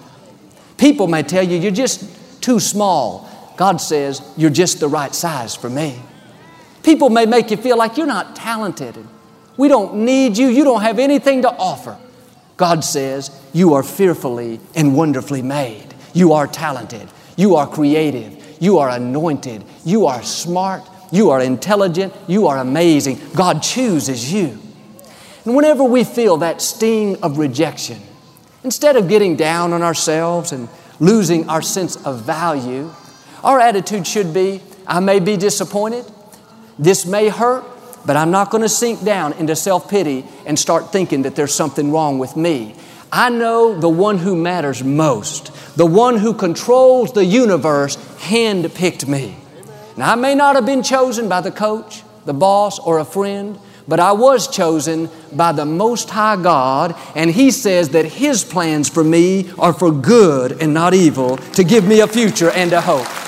People 0.76 1.06
may 1.06 1.22
tell 1.22 1.42
you, 1.42 1.58
you're 1.58 1.70
just 1.70 2.42
too 2.42 2.60
small. 2.60 3.28
God 3.58 3.80
says, 3.80 4.22
you're 4.36 4.50
just 4.50 4.78
the 4.78 4.88
right 4.88 5.12
size 5.12 5.56
for 5.56 5.68
me. 5.68 6.00
People 6.84 7.10
may 7.10 7.26
make 7.26 7.50
you 7.50 7.56
feel 7.56 7.76
like 7.76 7.96
you're 7.96 8.06
not 8.06 8.36
talented. 8.36 8.96
We 9.56 9.66
don't 9.66 10.04
need 10.04 10.38
you. 10.38 10.46
You 10.46 10.62
don't 10.62 10.82
have 10.82 11.00
anything 11.00 11.42
to 11.42 11.50
offer. 11.50 11.98
God 12.56 12.84
says, 12.84 13.30
you 13.52 13.74
are 13.74 13.82
fearfully 13.82 14.60
and 14.76 14.96
wonderfully 14.96 15.42
made. 15.42 15.86
You 16.14 16.34
are 16.34 16.46
talented. 16.46 17.08
You 17.36 17.56
are 17.56 17.66
creative. 17.66 18.56
You 18.60 18.78
are 18.78 18.90
anointed. 18.90 19.64
You 19.84 20.06
are 20.06 20.22
smart. 20.22 20.82
You 21.10 21.30
are 21.30 21.40
intelligent. 21.40 22.14
You 22.28 22.46
are 22.46 22.58
amazing. 22.58 23.18
God 23.34 23.60
chooses 23.60 24.32
you. 24.32 24.56
And 25.44 25.56
whenever 25.56 25.82
we 25.82 26.04
feel 26.04 26.36
that 26.38 26.62
sting 26.62 27.20
of 27.24 27.38
rejection, 27.38 28.00
instead 28.62 28.94
of 28.94 29.08
getting 29.08 29.34
down 29.34 29.72
on 29.72 29.82
ourselves 29.82 30.52
and 30.52 30.68
losing 31.00 31.48
our 31.48 31.62
sense 31.62 31.96
of 32.04 32.22
value, 32.22 32.92
our 33.42 33.60
attitude 33.60 34.06
should 34.06 34.32
be 34.34 34.60
I 34.88 35.00
may 35.00 35.20
be 35.20 35.36
disappointed, 35.36 36.06
this 36.78 37.04
may 37.04 37.28
hurt, 37.28 37.64
but 38.06 38.16
I'm 38.16 38.30
not 38.30 38.50
going 38.50 38.62
to 38.62 38.70
sink 38.70 39.04
down 39.04 39.34
into 39.34 39.54
self 39.54 39.90
pity 39.90 40.24
and 40.46 40.58
start 40.58 40.90
thinking 40.92 41.22
that 41.22 41.36
there's 41.36 41.54
something 41.54 41.92
wrong 41.92 42.18
with 42.18 42.36
me. 42.36 42.74
I 43.12 43.28
know 43.28 43.78
the 43.78 43.88
one 43.88 44.18
who 44.18 44.34
matters 44.34 44.82
most, 44.82 45.76
the 45.76 45.84
one 45.84 46.16
who 46.16 46.32
controls 46.32 47.12
the 47.12 47.24
universe, 47.24 47.96
handpicked 48.16 49.06
me. 49.06 49.36
Now, 49.96 50.12
I 50.12 50.14
may 50.14 50.34
not 50.34 50.54
have 50.54 50.64
been 50.64 50.82
chosen 50.82 51.28
by 51.28 51.42
the 51.42 51.50
coach, 51.50 52.02
the 52.24 52.34
boss, 52.34 52.78
or 52.78 52.98
a 52.98 53.04
friend, 53.04 53.58
but 53.86 54.00
I 54.00 54.12
was 54.12 54.48
chosen 54.48 55.10
by 55.32 55.52
the 55.52 55.64
Most 55.64 56.10
High 56.10 56.36
God, 56.36 56.94
and 57.14 57.30
He 57.30 57.50
says 57.50 57.90
that 57.90 58.04
His 58.04 58.44
plans 58.44 58.88
for 58.88 59.04
me 59.04 59.50
are 59.58 59.72
for 59.72 59.90
good 59.90 60.62
and 60.62 60.72
not 60.72 60.94
evil, 60.94 61.36
to 61.36 61.64
give 61.64 61.86
me 61.86 62.00
a 62.00 62.06
future 62.06 62.50
and 62.50 62.72
a 62.72 62.80
hope. 62.80 63.27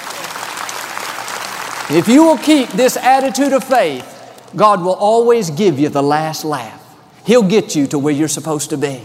If 1.92 2.06
you 2.06 2.22
will 2.22 2.38
keep 2.38 2.68
this 2.68 2.96
attitude 2.96 3.52
of 3.52 3.64
faith, 3.64 4.06
God 4.54 4.80
will 4.80 4.94
always 4.94 5.50
give 5.50 5.80
you 5.80 5.88
the 5.88 6.02
last 6.02 6.44
laugh. 6.44 6.80
He'll 7.24 7.42
get 7.42 7.74
you 7.74 7.88
to 7.88 7.98
where 7.98 8.14
you're 8.14 8.28
supposed 8.28 8.70
to 8.70 8.76
be. 8.76 9.02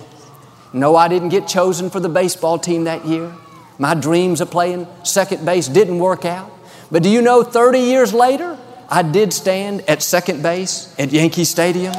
No, 0.72 0.96
I 0.96 1.08
didn't 1.08 1.30
get 1.30 1.48
chosen 1.48 1.90
for 1.90 2.00
the 2.00 2.10
baseball 2.10 2.60
team 2.60 2.84
that 2.84 3.04
year. 3.08 3.34
My 3.80 3.96
dreams 3.96 4.40
of 4.40 4.52
playing 4.52 4.86
second 5.04 5.44
base 5.44 5.68
didn't 5.68 5.98
work 5.98 6.26
out. 6.26 6.52
But 6.92 7.02
do 7.02 7.10
you 7.10 7.24
know 7.24 7.42
30 7.42 7.80
years 7.80 8.14
later, 8.14 8.56
I 8.88 9.02
did 9.02 9.34
stand 9.34 9.82
at 9.90 10.04
second 10.04 10.44
base 10.44 10.94
at 11.00 11.12
Yankee 11.12 11.44
Stadium? 11.44 11.94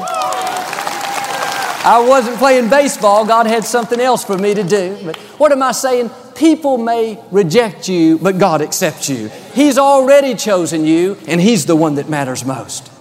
I 1.89 2.05
wasn't 2.07 2.37
playing 2.37 2.69
baseball. 2.69 3.25
God 3.25 3.45
had 3.45 3.65
something 3.65 3.99
else 3.99 4.23
for 4.23 4.37
me 4.37 4.53
to 4.53 4.63
do. 4.63 4.97
But 5.03 5.17
what 5.37 5.51
am 5.51 5.61
I 5.63 5.73
saying? 5.73 6.11
People 6.37 6.77
may 6.77 7.19
reject 7.31 7.89
you, 7.89 8.19
but 8.19 8.37
God 8.37 8.61
accepts 8.61 9.09
you. 9.09 9.29
He's 9.53 9.79
already 9.79 10.35
chosen 10.35 10.85
you, 10.85 11.17
and 11.27 11.41
He's 11.41 11.65
the 11.65 11.75
one 11.75 11.95
that 11.95 12.09
matters 12.09 12.45
most. 12.45 12.91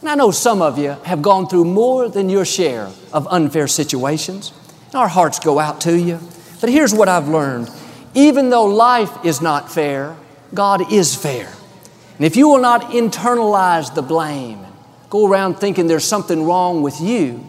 And 0.00 0.10
I 0.10 0.14
know 0.14 0.30
some 0.30 0.60
of 0.60 0.78
you 0.78 0.90
have 1.04 1.22
gone 1.22 1.48
through 1.48 1.64
more 1.64 2.08
than 2.08 2.28
your 2.28 2.44
share 2.44 2.90
of 3.12 3.26
unfair 3.28 3.68
situations. 3.68 4.52
Our 4.94 5.08
hearts 5.08 5.38
go 5.38 5.58
out 5.58 5.80
to 5.82 5.98
you. 5.98 6.20
But 6.60 6.70
here's 6.70 6.94
what 6.94 7.08
I've 7.08 7.28
learned 7.28 7.70
even 8.14 8.50
though 8.50 8.66
life 8.66 9.24
is 9.24 9.40
not 9.40 9.70
fair, 9.70 10.16
God 10.52 10.92
is 10.92 11.14
fair. 11.14 11.52
And 12.16 12.26
if 12.26 12.36
you 12.36 12.48
will 12.48 12.60
not 12.60 12.90
internalize 12.90 13.94
the 13.94 14.02
blame, 14.02 14.58
and 14.58 14.74
go 15.10 15.26
around 15.30 15.54
thinking 15.54 15.86
there's 15.86 16.04
something 16.04 16.44
wrong 16.44 16.82
with 16.82 17.00
you, 17.00 17.44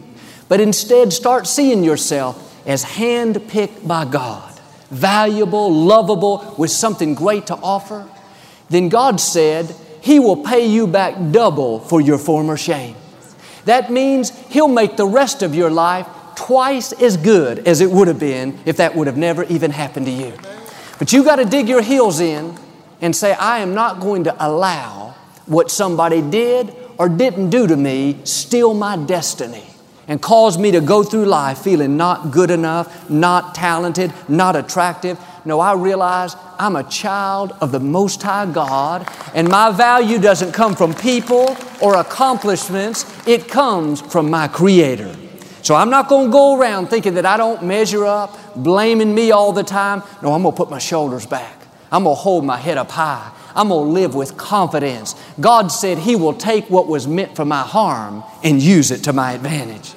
but 0.48 0.60
instead 0.60 1.12
start 1.12 1.46
seeing 1.46 1.82
yourself 1.82 2.46
as 2.66 2.84
handpicked 2.84 3.86
by 3.86 4.04
God, 4.04 4.49
valuable, 4.90 5.72
lovable, 5.72 6.54
with 6.58 6.70
something 6.70 7.14
great 7.14 7.46
to 7.46 7.54
offer, 7.56 8.08
then 8.68 8.88
God 8.88 9.20
said 9.20 9.74
He 10.00 10.18
will 10.18 10.44
pay 10.44 10.66
you 10.66 10.86
back 10.86 11.14
double 11.32 11.80
for 11.80 12.00
your 12.00 12.18
former 12.18 12.56
shame. 12.56 12.96
That 13.64 13.90
means 13.90 14.30
He'll 14.48 14.68
make 14.68 14.96
the 14.96 15.06
rest 15.06 15.42
of 15.42 15.54
your 15.54 15.70
life 15.70 16.06
twice 16.34 16.92
as 16.92 17.16
good 17.16 17.66
as 17.66 17.80
it 17.80 17.90
would 17.90 18.08
have 18.08 18.18
been 18.18 18.58
if 18.64 18.78
that 18.78 18.94
would 18.94 19.06
have 19.06 19.16
never 19.16 19.44
even 19.44 19.70
happened 19.70 20.06
to 20.06 20.12
you. 20.12 20.32
But 20.98 21.12
you 21.12 21.24
got 21.24 21.36
to 21.36 21.44
dig 21.44 21.68
your 21.68 21.82
heels 21.82 22.20
in 22.20 22.58
and 23.00 23.14
say, 23.14 23.32
I 23.32 23.60
am 23.60 23.74
not 23.74 24.00
going 24.00 24.24
to 24.24 24.36
allow 24.44 25.14
what 25.46 25.70
somebody 25.70 26.22
did 26.22 26.74
or 26.98 27.08
didn't 27.08 27.50
do 27.50 27.66
to 27.66 27.76
me 27.76 28.18
steal 28.24 28.74
my 28.74 28.96
destiny 28.96 29.69
and 30.10 30.20
cause 30.20 30.58
me 30.58 30.72
to 30.72 30.80
go 30.80 31.04
through 31.04 31.24
life 31.24 31.58
feeling 31.58 31.96
not 31.96 32.32
good 32.32 32.50
enough, 32.50 33.08
not 33.08 33.54
talented, 33.54 34.12
not 34.28 34.56
attractive. 34.56 35.16
No, 35.44 35.60
I 35.60 35.74
realize 35.74 36.34
I'm 36.58 36.74
a 36.74 36.82
child 36.82 37.52
of 37.60 37.70
the 37.70 37.78
Most 37.78 38.20
High 38.20 38.50
God, 38.50 39.08
and 39.36 39.48
my 39.48 39.70
value 39.70 40.18
doesn't 40.18 40.50
come 40.50 40.74
from 40.74 40.94
people 40.94 41.56
or 41.80 41.94
accomplishments, 41.96 43.06
it 43.24 43.46
comes 43.46 44.00
from 44.00 44.28
my 44.28 44.48
Creator. 44.48 45.14
So 45.62 45.76
I'm 45.76 45.90
not 45.90 46.08
going 46.08 46.26
to 46.26 46.32
go 46.32 46.58
around 46.58 46.88
thinking 46.88 47.14
that 47.14 47.24
I 47.24 47.36
don't 47.36 47.62
measure 47.62 48.04
up, 48.04 48.36
blaming 48.56 49.14
me 49.14 49.30
all 49.30 49.52
the 49.52 49.62
time. 49.62 50.02
No, 50.22 50.32
I'm 50.32 50.42
going 50.42 50.52
to 50.52 50.56
put 50.56 50.70
my 50.70 50.80
shoulders 50.80 51.24
back. 51.24 51.56
I'm 51.92 52.02
going 52.02 52.16
to 52.16 52.20
hold 52.20 52.44
my 52.44 52.56
head 52.56 52.78
up 52.78 52.90
high. 52.90 53.30
I'm 53.54 53.68
going 53.68 53.86
to 53.86 53.92
live 53.92 54.16
with 54.16 54.36
confidence. 54.36 55.14
God 55.38 55.68
said 55.68 55.98
He 55.98 56.16
will 56.16 56.34
take 56.34 56.68
what 56.68 56.88
was 56.88 57.06
meant 57.06 57.36
for 57.36 57.44
my 57.44 57.62
harm 57.62 58.24
and 58.42 58.60
use 58.60 58.90
it 58.90 59.04
to 59.04 59.12
my 59.12 59.34
advantage. 59.34 59.94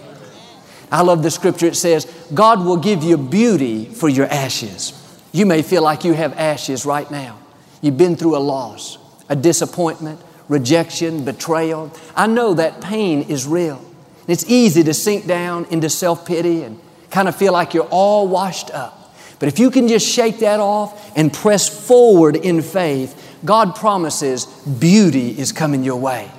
I 0.93 1.01
love 1.01 1.23
the 1.23 1.31
scripture. 1.31 1.65
It 1.65 1.75
says, 1.75 2.05
God 2.35 2.63
will 2.63 2.77
give 2.77 3.03
you 3.03 3.17
beauty 3.17 3.85
for 3.85 4.07
your 4.07 4.27
ashes. 4.27 4.93
You 5.31 5.47
may 5.47 5.63
feel 5.63 5.81
like 5.81 6.03
you 6.03 6.13
have 6.13 6.37
ashes 6.37 6.85
right 6.85 7.09
now. 7.09 7.39
You've 7.81 7.97
been 7.97 8.15
through 8.15 8.37
a 8.37 8.39
loss, 8.39 8.99
a 9.27 9.35
disappointment, 9.35 10.21
rejection, 10.47 11.25
betrayal. 11.25 11.91
I 12.15 12.27
know 12.27 12.53
that 12.53 12.79
pain 12.79 13.23
is 13.23 13.47
real. 13.47 13.83
It's 14.27 14.47
easy 14.47 14.83
to 14.83 14.93
sink 14.93 15.25
down 15.25 15.65
into 15.71 15.89
self 15.89 16.27
pity 16.27 16.61
and 16.61 16.79
kind 17.09 17.27
of 17.27 17.35
feel 17.35 17.53
like 17.53 17.73
you're 17.73 17.89
all 17.89 18.27
washed 18.27 18.69
up. 18.69 19.15
But 19.39 19.47
if 19.47 19.57
you 19.57 19.71
can 19.71 19.87
just 19.87 20.07
shake 20.07 20.39
that 20.39 20.59
off 20.59 21.17
and 21.17 21.33
press 21.33 21.67
forward 21.87 22.35
in 22.35 22.61
faith, 22.61 23.39
God 23.43 23.75
promises 23.75 24.45
beauty 24.45 25.37
is 25.39 25.51
coming 25.51 25.83
your 25.83 25.99
way. 25.99 26.29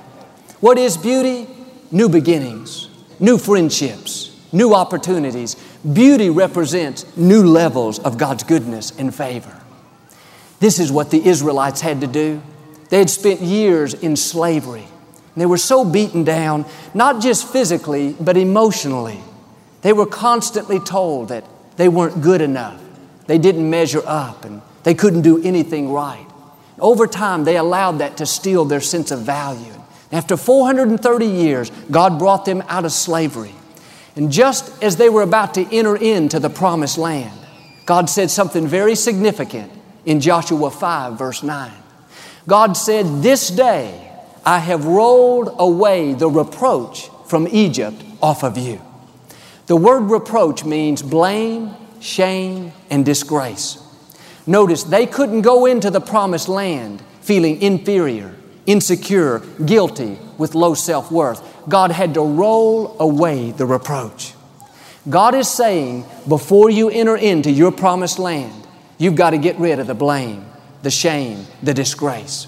What 0.61 0.77
is 0.77 0.95
beauty? 0.95 1.45
New 1.91 2.07
beginnings, 2.07 2.87
new 3.19 3.37
friendships, 3.37 4.34
new 4.55 4.73
opportunities. 4.73 5.55
Beauty 5.93 6.29
represents 6.29 7.05
new 7.17 7.43
levels 7.43 7.99
of 7.99 8.17
God's 8.17 8.43
goodness 8.43 8.91
and 8.97 9.13
favor. 9.13 9.61
This 10.59 10.79
is 10.79 10.91
what 10.91 11.11
the 11.11 11.27
Israelites 11.27 11.81
had 11.81 12.01
to 12.01 12.07
do. 12.07 12.41
They 12.89 12.99
had 12.99 13.09
spent 13.09 13.41
years 13.41 13.93
in 13.93 14.15
slavery. 14.15 14.87
They 15.35 15.45
were 15.45 15.57
so 15.57 15.83
beaten 15.83 16.23
down, 16.23 16.65
not 16.93 17.21
just 17.21 17.51
physically, 17.51 18.15
but 18.19 18.37
emotionally. 18.37 19.19
They 19.81 19.91
were 19.91 20.05
constantly 20.05 20.79
told 20.79 21.27
that 21.27 21.43
they 21.75 21.89
weren't 21.89 22.21
good 22.21 22.41
enough, 22.41 22.81
they 23.27 23.37
didn't 23.37 23.69
measure 23.69 24.01
up, 24.05 24.45
and 24.45 24.61
they 24.83 24.93
couldn't 24.93 25.23
do 25.23 25.43
anything 25.43 25.91
right. 25.91 26.25
Over 26.79 27.05
time, 27.05 27.43
they 27.43 27.57
allowed 27.57 27.99
that 27.99 28.17
to 28.17 28.25
steal 28.25 28.63
their 28.63 28.79
sense 28.79 29.11
of 29.11 29.19
value. 29.19 29.73
After 30.11 30.37
430 30.37 31.25
years, 31.25 31.69
God 31.91 32.17
brought 32.17 32.45
them 32.45 32.63
out 32.69 32.85
of 32.85 32.93
slavery. 32.93 33.53
And 34.15 34.31
just 34.31 34.81
as 34.81 34.95
they 34.95 35.09
were 35.09 35.23
about 35.23 35.53
to 35.55 35.75
enter 35.75 35.95
into 35.95 36.39
the 36.39 36.49
promised 36.49 36.97
land, 36.97 37.37
God 37.85 38.09
said 38.09 38.31
something 38.31 38.67
very 38.67 38.95
significant 38.95 39.71
in 40.05 40.21
Joshua 40.21 40.71
5, 40.71 41.17
verse 41.17 41.43
9. 41.43 41.71
God 42.47 42.73
said, 42.73 43.21
This 43.21 43.49
day 43.49 44.11
I 44.45 44.59
have 44.59 44.85
rolled 44.85 45.55
away 45.59 46.13
the 46.13 46.29
reproach 46.29 47.09
from 47.27 47.47
Egypt 47.47 48.01
off 48.21 48.43
of 48.43 48.57
you. 48.57 48.81
The 49.67 49.75
word 49.75 50.11
reproach 50.11 50.63
means 50.63 51.01
blame, 51.01 51.75
shame, 51.99 52.71
and 52.89 53.03
disgrace. 53.03 53.81
Notice 54.47 54.83
they 54.83 55.07
couldn't 55.07 55.41
go 55.41 55.65
into 55.65 55.89
the 55.89 56.01
promised 56.01 56.47
land 56.47 57.01
feeling 57.21 57.59
inferior, 57.61 58.35
insecure, 58.67 59.39
guilty, 59.65 60.19
with 60.37 60.53
low 60.53 60.75
self 60.75 61.11
worth. 61.11 61.41
God 61.67 61.91
had 61.91 62.13
to 62.13 62.21
roll 62.21 62.95
away 62.99 63.51
the 63.51 63.65
reproach. 63.65 64.33
God 65.09 65.35
is 65.35 65.47
saying, 65.47 66.05
before 66.27 66.69
you 66.69 66.89
enter 66.89 67.15
into 67.15 67.51
your 67.51 67.71
promised 67.71 68.19
land, 68.19 68.67
you've 68.97 69.15
got 69.15 69.31
to 69.31 69.37
get 69.37 69.57
rid 69.57 69.79
of 69.79 69.87
the 69.87 69.93
blame, 69.93 70.45
the 70.81 70.91
shame, 70.91 71.45
the 71.61 71.73
disgrace. 71.73 72.47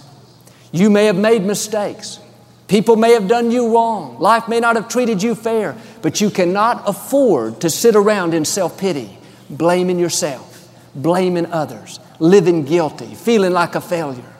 You 0.71 0.89
may 0.89 1.05
have 1.05 1.17
made 1.17 1.43
mistakes. 1.43 2.19
People 2.67 2.95
may 2.95 3.13
have 3.13 3.27
done 3.27 3.51
you 3.51 3.73
wrong. 3.73 4.19
Life 4.19 4.47
may 4.47 4.59
not 4.59 4.75
have 4.75 4.89
treated 4.89 5.23
you 5.23 5.35
fair, 5.35 5.75
but 6.01 6.19
you 6.19 6.29
cannot 6.29 6.83
afford 6.87 7.61
to 7.61 7.69
sit 7.69 7.95
around 7.95 8.33
in 8.33 8.43
self 8.43 8.77
pity, 8.77 9.17
blaming 9.49 9.99
yourself, 9.99 10.69
blaming 10.93 11.45
others, 11.47 11.99
living 12.19 12.65
guilty, 12.65 13.15
feeling 13.15 13.53
like 13.53 13.75
a 13.75 13.81
failure. 13.81 14.33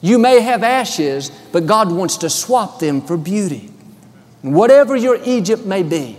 You 0.00 0.18
may 0.18 0.40
have 0.40 0.62
ashes, 0.62 1.30
but 1.52 1.66
God 1.66 1.92
wants 1.92 2.18
to 2.18 2.30
swap 2.30 2.78
them 2.78 3.02
for 3.02 3.16
beauty. 3.16 3.70
Whatever 4.52 4.94
your 4.94 5.18
Egypt 5.24 5.64
may 5.64 5.82
be 5.82 6.16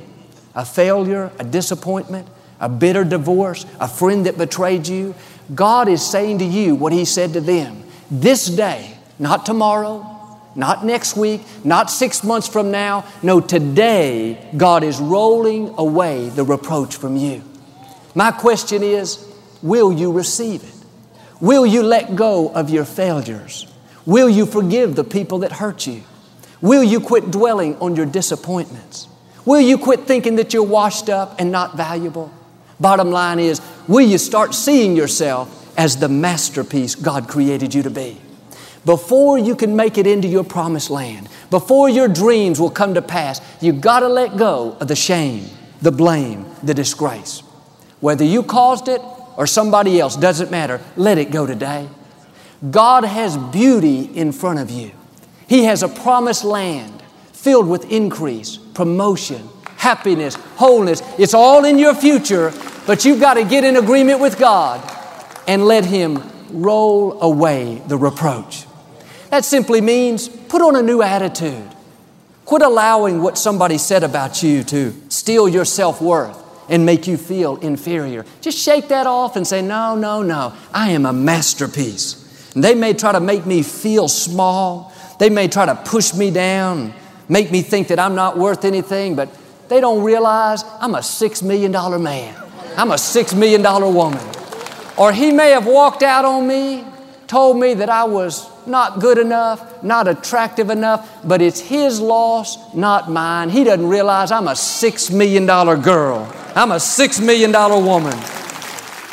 a 0.53 0.65
failure, 0.65 1.31
a 1.39 1.43
disappointment, 1.43 2.27
a 2.59 2.69
bitter 2.69 3.03
divorce, 3.03 3.65
a 3.79 3.87
friend 3.87 4.25
that 4.25 4.37
betrayed 4.37 4.87
you 4.87 5.13
God 5.53 5.87
is 5.87 6.05
saying 6.05 6.39
to 6.39 6.45
you 6.45 6.75
what 6.75 6.93
He 6.93 7.05
said 7.05 7.33
to 7.33 7.41
them. 7.41 7.83
This 8.09 8.47
day, 8.47 8.97
not 9.19 9.45
tomorrow, 9.45 10.39
not 10.55 10.85
next 10.85 11.15
week, 11.15 11.41
not 11.63 11.91
six 11.91 12.23
months 12.23 12.47
from 12.47 12.71
now. 12.71 13.05
No, 13.21 13.41
today, 13.41 14.49
God 14.55 14.83
is 14.83 14.99
rolling 14.99 15.73
away 15.77 16.29
the 16.29 16.43
reproach 16.43 16.95
from 16.95 17.17
you. 17.17 17.43
My 18.15 18.31
question 18.31 18.81
is 18.81 19.31
will 19.61 19.91
you 19.91 20.11
receive 20.11 20.63
it? 20.63 20.73
Will 21.41 21.65
you 21.65 21.83
let 21.83 22.15
go 22.15 22.49
of 22.49 22.69
your 22.69 22.85
failures? 22.85 23.71
Will 24.05 24.29
you 24.29 24.45
forgive 24.45 24.95
the 24.95 25.03
people 25.03 25.39
that 25.39 25.51
hurt 25.51 25.85
you? 25.85 26.03
Will 26.61 26.83
you 26.83 26.99
quit 26.99 27.31
dwelling 27.31 27.75
on 27.77 27.95
your 27.95 28.05
disappointments? 28.05 29.07
Will 29.45 29.61
you 29.61 29.77
quit 29.77 30.01
thinking 30.01 30.35
that 30.37 30.53
you're 30.53 30.63
washed 30.63 31.09
up 31.09 31.39
and 31.39 31.51
not 31.51 31.77
valuable? 31.77 32.33
Bottom 32.79 33.11
line 33.11 33.39
is, 33.39 33.61
will 33.87 34.05
you 34.05 34.17
start 34.17 34.53
seeing 34.53 34.95
yourself 34.95 35.77
as 35.77 35.97
the 35.97 36.09
masterpiece 36.09 36.95
God 36.95 37.27
created 37.27 37.73
you 37.73 37.83
to 37.83 37.89
be? 37.89 38.19
Before 38.85 39.37
you 39.37 39.55
can 39.55 39.75
make 39.75 39.97
it 39.97 40.05
into 40.05 40.27
your 40.27 40.43
promised 40.43 40.89
land, 40.89 41.27
before 41.49 41.89
your 41.89 42.07
dreams 42.07 42.59
will 42.59 42.69
come 42.69 42.93
to 42.93 43.01
pass, 43.01 43.41
you've 43.61 43.81
got 43.81 44.01
to 44.01 44.07
let 44.07 44.37
go 44.37 44.77
of 44.79 44.87
the 44.87 44.95
shame, 44.95 45.45
the 45.81 45.91
blame, 45.91 46.45
the 46.61 46.73
disgrace. 46.73 47.39
Whether 47.99 48.25
you 48.25 48.43
caused 48.43 48.87
it 48.87 49.01
or 49.37 49.47
somebody 49.47 49.99
else, 49.99 50.15
doesn't 50.15 50.51
matter. 50.51 50.81
Let 50.95 51.17
it 51.17 51.31
go 51.31 51.45
today. 51.45 51.89
God 52.69 53.03
has 53.03 53.37
beauty 53.37 54.03
in 54.03 54.31
front 54.31 54.59
of 54.59 54.69
you. 54.69 54.91
He 55.47 55.65
has 55.65 55.83
a 55.83 55.87
promised 55.87 56.43
land 56.43 57.01
filled 57.33 57.67
with 57.67 57.91
increase, 57.91 58.57
promotion, 58.57 59.47
happiness, 59.77 60.35
wholeness. 60.55 61.01
It's 61.19 61.33
all 61.33 61.65
in 61.65 61.77
your 61.77 61.93
future, 61.93 62.51
but 62.87 63.05
you've 63.05 63.19
got 63.19 63.35
to 63.35 63.43
get 63.43 63.63
in 63.63 63.75
agreement 63.77 64.19
with 64.19 64.39
God 64.39 64.81
and 65.47 65.65
let 65.65 65.85
Him 65.85 66.23
roll 66.49 67.21
away 67.21 67.81
the 67.87 67.97
reproach. 67.97 68.65
That 69.29 69.45
simply 69.45 69.81
means 69.81 70.27
put 70.27 70.61
on 70.61 70.75
a 70.75 70.81
new 70.81 71.01
attitude. 71.01 71.69
Quit 72.45 72.61
allowing 72.61 73.21
what 73.21 73.37
somebody 73.37 73.77
said 73.77 74.03
about 74.03 74.43
you 74.43 74.63
to 74.65 74.93
steal 75.09 75.47
your 75.49 75.65
self 75.65 76.01
worth 76.01 76.41
and 76.69 76.85
make 76.85 77.07
you 77.07 77.17
feel 77.17 77.57
inferior. 77.57 78.25
Just 78.41 78.57
shake 78.57 78.87
that 78.89 79.07
off 79.07 79.35
and 79.35 79.45
say, 79.45 79.61
No, 79.61 79.95
no, 79.95 80.21
no, 80.21 80.53
I 80.73 80.91
am 80.91 81.05
a 81.05 81.13
masterpiece. 81.13 82.21
And 82.53 82.63
they 82.63 82.75
may 82.75 82.93
try 82.93 83.11
to 83.11 83.19
make 83.19 83.45
me 83.45 83.63
feel 83.63 84.07
small, 84.07 84.93
they 85.19 85.29
may 85.29 85.47
try 85.47 85.65
to 85.65 85.75
push 85.75 86.13
me 86.13 86.31
down, 86.31 86.93
make 87.29 87.51
me 87.51 87.61
think 87.61 87.87
that 87.89 87.99
I'm 87.99 88.15
not 88.15 88.37
worth 88.37 88.65
anything, 88.65 89.15
but 89.15 89.29
they 89.67 89.81
don't 89.81 90.03
realize 90.03 90.63
I'm 90.79 90.95
a 90.95 91.03
six 91.03 91.41
million 91.41 91.71
dollar 91.71 91.99
man. 91.99 92.35
I'm 92.77 92.91
a 92.91 92.97
six 92.97 93.33
million 93.33 93.61
dollar 93.61 93.89
woman. 93.89 94.23
Or 94.97 95.11
he 95.11 95.31
may 95.31 95.49
have 95.51 95.65
walked 95.65 96.03
out 96.03 96.25
on 96.25 96.47
me, 96.47 96.83
told 97.27 97.57
me 97.57 97.73
that 97.75 97.89
I 97.89 98.03
was 98.03 98.49
not 98.67 98.99
good 98.99 99.17
enough, 99.17 99.83
not 99.83 100.07
attractive 100.07 100.69
enough, 100.69 101.09
but 101.23 101.41
it's 101.41 101.59
his 101.59 101.99
loss, 101.99 102.73
not 102.73 103.09
mine. 103.09 103.49
He 103.49 103.63
doesn't 103.63 103.87
realize 103.87 104.31
I'm 104.31 104.47
a 104.47 104.55
six 104.55 105.09
million 105.09 105.45
dollar 105.45 105.77
girl. 105.77 106.31
I'm 106.55 106.71
a 106.71 106.79
six 106.79 107.19
million 107.19 107.51
dollar 107.51 107.81
woman. 107.83 108.17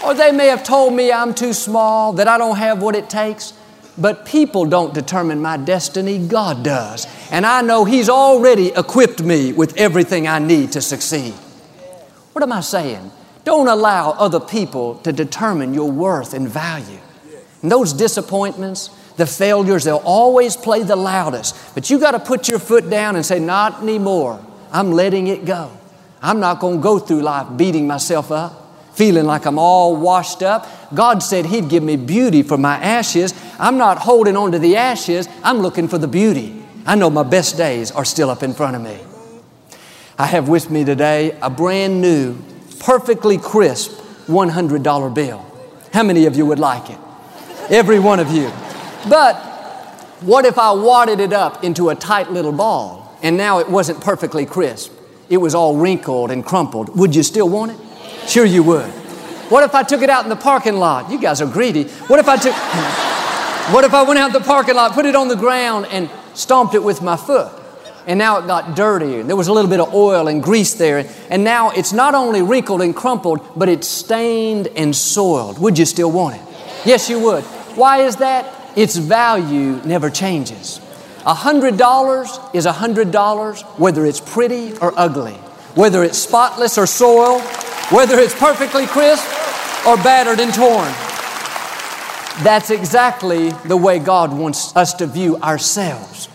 Or 0.05 0.15
they 0.15 0.33
may 0.33 0.47
have 0.49 0.65
told 0.65 0.95
me 0.95 1.13
I'm 1.13 1.35
too 1.35 1.53
small, 1.53 2.13
that 2.15 2.27
I 2.29 2.39
don't 2.39 2.57
have 2.57 2.83
what 2.83 2.97
it 2.97 3.09
takes. 3.09 3.55
But 3.99 4.25
people 4.25 4.65
don't 4.65 4.95
determine 4.95 5.43
my 5.43 5.57
destiny, 5.57 6.19
God 6.19 6.65
does. 6.65 7.07
And 7.31 7.45
I 7.45 7.61
know 7.61 7.85
He's 7.85 8.09
already 8.09 8.69
equipped 8.69 9.23
me 9.23 9.53
with 9.53 9.77
everything 9.77 10.27
I 10.27 10.39
need 10.39 10.73
to 10.73 10.81
succeed. 10.81 11.35
What 12.33 12.43
am 12.43 12.53
I 12.53 12.61
saying? 12.61 13.11
Don't 13.45 13.69
allow 13.69 14.13
other 14.13 14.41
people 14.41 14.97
to 14.99 15.13
determine 15.13 15.75
your 15.75 15.91
worth 15.91 16.33
and 16.33 16.49
value. 16.49 17.01
And 17.61 17.71
those 17.71 17.93
disappointments, 17.93 18.89
the 19.17 19.27
failures, 19.27 19.85
they'll 19.85 19.97
always 19.99 20.57
play 20.57 20.83
the 20.83 20.97
loudest. 20.97 21.75
But 21.75 21.91
you 21.91 21.99
got 21.99 22.13
to 22.13 22.19
put 22.19 22.49
your 22.49 22.59
foot 22.59 22.89
down 22.89 23.17
and 23.17 23.27
say, 23.27 23.39
Not 23.39 23.83
anymore. 23.83 24.45
I'm 24.73 24.93
letting 24.93 25.27
it 25.27 25.45
go. 25.45 25.71
I'm 26.23 26.41
not 26.41 26.61
going 26.61 26.77
to 26.77 26.83
go 26.83 26.99
through 26.99 27.21
life 27.21 27.49
beating 27.57 27.87
myself 27.87 28.31
up, 28.31 28.62
feeling 28.95 29.25
like 29.25 29.47
I'm 29.47 29.59
all 29.59 29.97
washed 29.97 30.43
up. 30.43 30.69
God 30.95 31.23
said 31.23 31.47
He'd 31.47 31.69
give 31.69 31.83
me 31.83 31.97
beauty 31.97 32.43
for 32.43 32.59
my 32.59 32.77
ashes. 32.77 33.35
I'm 33.59 33.79
not 33.79 33.99
holding 33.99 34.37
on 34.37 34.53
to 34.53 34.59
the 34.59 34.77
ashes, 34.77 35.29
I'm 35.43 35.59
looking 35.59 35.89
for 35.89 35.99
the 35.99 36.09
beauty. 36.09 36.63
I 36.85 36.97
know 36.97 37.11
my 37.11 37.23
best 37.23 37.57
days 37.57 37.91
are 37.93 38.05
still 38.05 38.29
up 38.29 38.43
in 38.43 38.55
front 38.55 38.77
of 38.77 38.83
me. 38.83 38.99
I 40.19 40.27
have 40.27 40.49
with 40.49 40.71
me 40.71 40.85
today 40.85 41.39
a 41.41 41.49
brand 41.49 42.01
new, 42.01 42.37
perfectly 42.81 43.39
crisp 43.39 43.93
$100 44.27 45.15
bill. 45.15 45.47
How 45.93 46.03
many 46.03 46.27
of 46.27 46.37
you 46.37 46.47
would 46.47 46.59
like 46.59 46.91
it? 46.91 46.99
Every 47.71 47.99
one 47.99 48.19
of 48.21 48.31
you. 48.31 48.51
But 49.09 49.37
what 50.21 50.45
if 50.45 50.59
I 50.59 50.73
wadded 50.73 51.21
it 51.21 51.33
up 51.33 51.65
into 51.65 51.91
a 51.91 51.95
tight 51.95 52.31
little 52.31 52.53
ball 52.53 53.17
and 53.23 53.37
now 53.37 53.59
it 53.59 53.69
wasn't 53.69 54.01
perfectly 54.01 54.47
crisp? 54.47 54.93
It 55.29 55.39
was 55.39 55.55
all 55.55 55.77
wrinkled 55.77 56.31
and 56.31 56.45
crumpled. 56.45 56.97
Would 56.97 57.15
you 57.15 57.23
still 57.23 57.49
want 57.49 57.73
it? 57.73 57.79
Sure, 58.27 58.45
you 58.45 58.63
would. 58.63 58.89
What 59.51 59.65
if 59.65 59.75
I 59.75 59.83
took 59.83 60.03
it 60.03 60.11
out 60.11 60.25
in 60.25 60.31
the 60.31 60.37
parking 60.37 60.77
lot? 60.77 61.11
You 61.11 61.21
guys 61.21 61.41
are 61.41 61.47
greedy. 61.47 61.85
What 61.85 62.19
if 62.19 62.29
I 62.29 62.37
took. 62.37 62.55
what 63.75 63.85
if 63.85 63.95
I 63.95 64.03
went 64.03 64.19
out 64.19 64.33
the 64.33 64.41
parking 64.41 64.75
lot, 64.75 64.93
put 64.93 65.07
it 65.07 65.15
on 65.15 65.29
the 65.29 65.37
ground, 65.37 65.87
and 65.91 66.11
stomped 66.35 66.75
it 66.75 66.83
with 66.83 67.03
my 67.03 67.17
foot? 67.17 67.53
And 68.07 68.19
now 68.19 68.39
it 68.39 68.47
got 68.47 68.75
dirty, 68.75 69.21
and 69.21 69.29
there 69.29 69.37
was 69.37 69.49
a 69.49 69.53
little 69.53 69.71
bit 69.71 69.79
of 69.79 69.95
oil 69.95 70.27
and 70.27 70.43
grease 70.43 70.75
there. 70.75 71.09
And 71.31 71.45
now 71.45 71.71
it's 71.71 71.93
not 71.93 72.15
only 72.15 72.43
wrinkled 72.43 72.83
and 72.83 72.97
crumpled, 72.97 73.41
but 73.57 73.69
it's 73.69 73.87
stained 73.87 74.69
and 74.69 74.95
soiled. 74.97 75.59
Would 75.59 75.79
you 75.79 75.85
still 75.85 76.11
want 76.11 76.37
it? 76.37 76.43
Yes, 76.85 77.09
you 77.09 77.21
would. 77.21 77.45
Why 77.77 77.99
is 77.99 78.17
that? 78.17 78.59
its 78.77 78.97
value 78.97 79.81
never 79.85 80.11
changes. 80.11 80.81
A 81.25 81.35
hundred 81.35 81.77
dollars 81.77 82.39
is 82.53 82.67
a 82.67 82.73
hundred 82.73 83.11
dollars, 83.11 83.63
whether 83.77 84.05
it's 84.07 84.21
pretty 84.21 84.77
or 84.79 84.93
ugly, 84.97 85.35
whether 85.75 86.03
it's 86.03 86.19
spotless 86.19 86.79
or 86.79 86.87
soiled, 86.87 87.43
whether 87.93 88.19
it's 88.19 88.35
perfectly 88.35 88.87
crisp 88.87 89.25
or 89.87 89.97
battered 89.99 90.41
and 90.41 90.53
torn. 90.55 90.91
That's 92.43 92.71
exactly 92.71 93.51
the 93.67 93.77
way 93.77 93.99
God 93.99 94.33
wants 94.33 94.75
us 94.75 94.95
to 94.95 95.07
view 95.07 95.37
ourselves. 95.37 96.29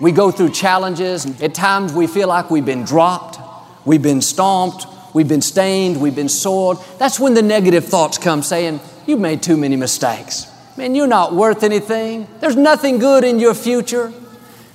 We 0.00 0.10
go 0.12 0.30
through 0.30 0.52
challenges, 0.52 1.26
and 1.26 1.40
at 1.42 1.54
times 1.54 1.92
we 1.92 2.06
feel 2.06 2.28
like 2.28 2.50
we've 2.50 2.64
been 2.64 2.84
dropped, 2.84 3.38
we've 3.84 4.02
been 4.02 4.22
stomped, 4.22 4.86
we've 5.12 5.28
been 5.28 5.42
stained, 5.42 6.00
we've 6.00 6.16
been 6.16 6.30
soiled. 6.30 6.82
That's 6.98 7.20
when 7.20 7.34
the 7.34 7.42
negative 7.42 7.84
thoughts 7.84 8.16
come 8.18 8.42
saying, 8.42 8.80
You've 9.06 9.20
made 9.20 9.42
too 9.42 9.56
many 9.56 9.76
mistakes. 9.76 10.46
Man, 10.76 10.94
you're 10.94 11.08
not 11.08 11.34
worth 11.34 11.64
anything. 11.64 12.28
There's 12.40 12.56
nothing 12.56 12.98
good 12.98 13.24
in 13.24 13.38
your 13.38 13.52
future. 13.52 14.12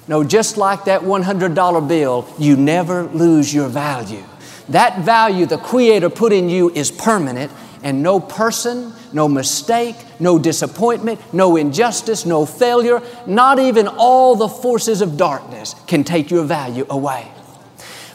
No, 0.07 0.23
just 0.23 0.57
like 0.57 0.85
that 0.85 1.01
$100 1.01 1.87
bill, 1.87 2.27
you 2.37 2.55
never 2.55 3.03
lose 3.03 3.53
your 3.53 3.69
value. 3.69 4.23
That 4.69 4.99
value 4.99 5.45
the 5.45 5.57
Creator 5.57 6.09
put 6.09 6.33
in 6.33 6.49
you 6.49 6.69
is 6.71 6.91
permanent, 6.91 7.51
and 7.83 8.03
no 8.03 8.19
person, 8.19 8.93
no 9.13 9.27
mistake, 9.27 9.95
no 10.19 10.37
disappointment, 10.37 11.21
no 11.33 11.55
injustice, 11.55 12.25
no 12.25 12.45
failure, 12.45 13.01
not 13.25 13.59
even 13.59 13.87
all 13.87 14.35
the 14.35 14.49
forces 14.49 15.01
of 15.01 15.15
darkness 15.15 15.75
can 15.85 16.03
take 16.03 16.29
your 16.29 16.43
value 16.43 16.85
away. 16.89 17.31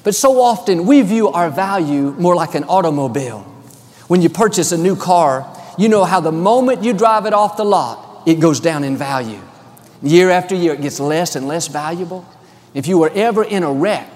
But 0.05 0.15
so 0.15 0.41
often 0.41 0.87
we 0.87 1.01
view 1.03 1.29
our 1.29 1.49
value 1.49 2.13
more 2.19 2.35
like 2.35 2.55
an 2.55 2.65
automobile. 2.65 3.41
When 4.09 4.21
you 4.21 4.29
purchase 4.29 4.73
a 4.73 4.79
new 4.79 4.97
car, 4.97 5.47
you 5.79 5.89
know 5.89 6.05
how 6.05 6.21
the 6.21 6.33
moment 6.33 6.83
you 6.83 6.93
drive 6.93 7.25
it 7.25 7.33
off 7.33 7.57
the 7.57 7.65
lot, 7.65 8.23
it 8.27 8.41
goes 8.41 8.61
down 8.61 8.85
in 8.85 8.97
value. 8.97 9.41
Year 10.03 10.31
after 10.31 10.55
year, 10.55 10.75
it 10.75 10.83
gets 10.83 10.99
less 11.01 11.37
and 11.37 11.47
less 11.47 11.69
valuable. 11.69 12.27
If 12.75 12.89
you 12.89 12.99
were 12.99 13.11
ever 13.15 13.45
in 13.45 13.63
a 13.63 13.73
wreck, 13.73 14.12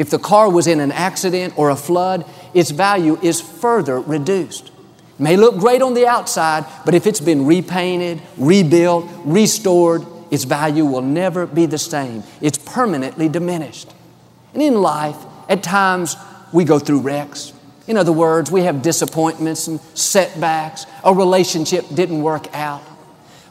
if 0.00 0.08
the 0.08 0.18
car 0.18 0.50
was 0.50 0.66
in 0.66 0.80
an 0.80 0.92
accident 0.92 1.52
or 1.58 1.68
a 1.68 1.76
flood, 1.76 2.24
its 2.54 2.70
value 2.70 3.18
is 3.20 3.38
further 3.38 4.00
reduced. 4.00 4.68
It 4.68 5.20
may 5.20 5.36
look 5.36 5.58
great 5.58 5.82
on 5.82 5.92
the 5.92 6.06
outside, 6.06 6.64
but 6.86 6.94
if 6.94 7.06
it's 7.06 7.20
been 7.20 7.44
repainted, 7.44 8.22
rebuilt, 8.38 9.04
restored, 9.26 10.06
its 10.30 10.44
value 10.44 10.86
will 10.86 11.02
never 11.02 11.44
be 11.44 11.66
the 11.66 11.76
same. 11.76 12.22
It's 12.40 12.56
permanently 12.56 13.28
diminished. 13.28 13.92
And 14.54 14.62
in 14.62 14.80
life, 14.80 15.18
at 15.50 15.62
times 15.62 16.16
we 16.50 16.64
go 16.64 16.78
through 16.78 17.00
wrecks. 17.00 17.52
In 17.86 17.98
other 17.98 18.10
words, 18.10 18.50
we 18.50 18.62
have 18.62 18.80
disappointments 18.80 19.66
and 19.66 19.80
setbacks. 19.92 20.86
A 21.04 21.12
relationship 21.12 21.84
didn't 21.94 22.22
work 22.22 22.46
out. 22.54 22.80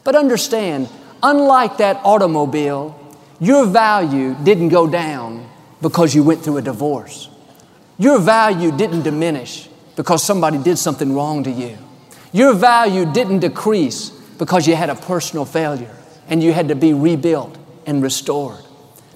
But 0.03 0.15
understand, 0.15 0.89
unlike 1.21 1.77
that 1.77 1.97
automobile, 2.03 2.95
your 3.39 3.67
value 3.67 4.35
didn't 4.43 4.69
go 4.69 4.87
down 4.87 5.48
because 5.81 6.13
you 6.13 6.23
went 6.23 6.43
through 6.43 6.57
a 6.57 6.61
divorce. 6.61 7.29
Your 7.97 8.19
value 8.19 8.71
didn't 8.71 9.03
diminish 9.03 9.67
because 9.95 10.23
somebody 10.23 10.57
did 10.57 10.77
something 10.77 11.13
wrong 11.13 11.43
to 11.43 11.51
you. 11.51 11.77
Your 12.31 12.53
value 12.53 13.11
didn't 13.11 13.39
decrease 13.39 14.09
because 14.37 14.67
you 14.67 14.75
had 14.75 14.89
a 14.89 14.95
personal 14.95 15.45
failure 15.45 15.95
and 16.29 16.41
you 16.43 16.53
had 16.53 16.67
to 16.69 16.75
be 16.75 16.93
rebuilt 16.93 17.57
and 17.85 18.01
restored. 18.01 18.59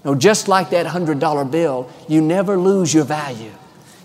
No, 0.04 0.16
just 0.16 0.48
like 0.48 0.72
that 0.72 0.86
$100 0.86 1.52
bill, 1.52 1.90
you 2.08 2.22
never 2.22 2.58
lose 2.58 2.94
your 2.94 3.06
value. 3.06 3.52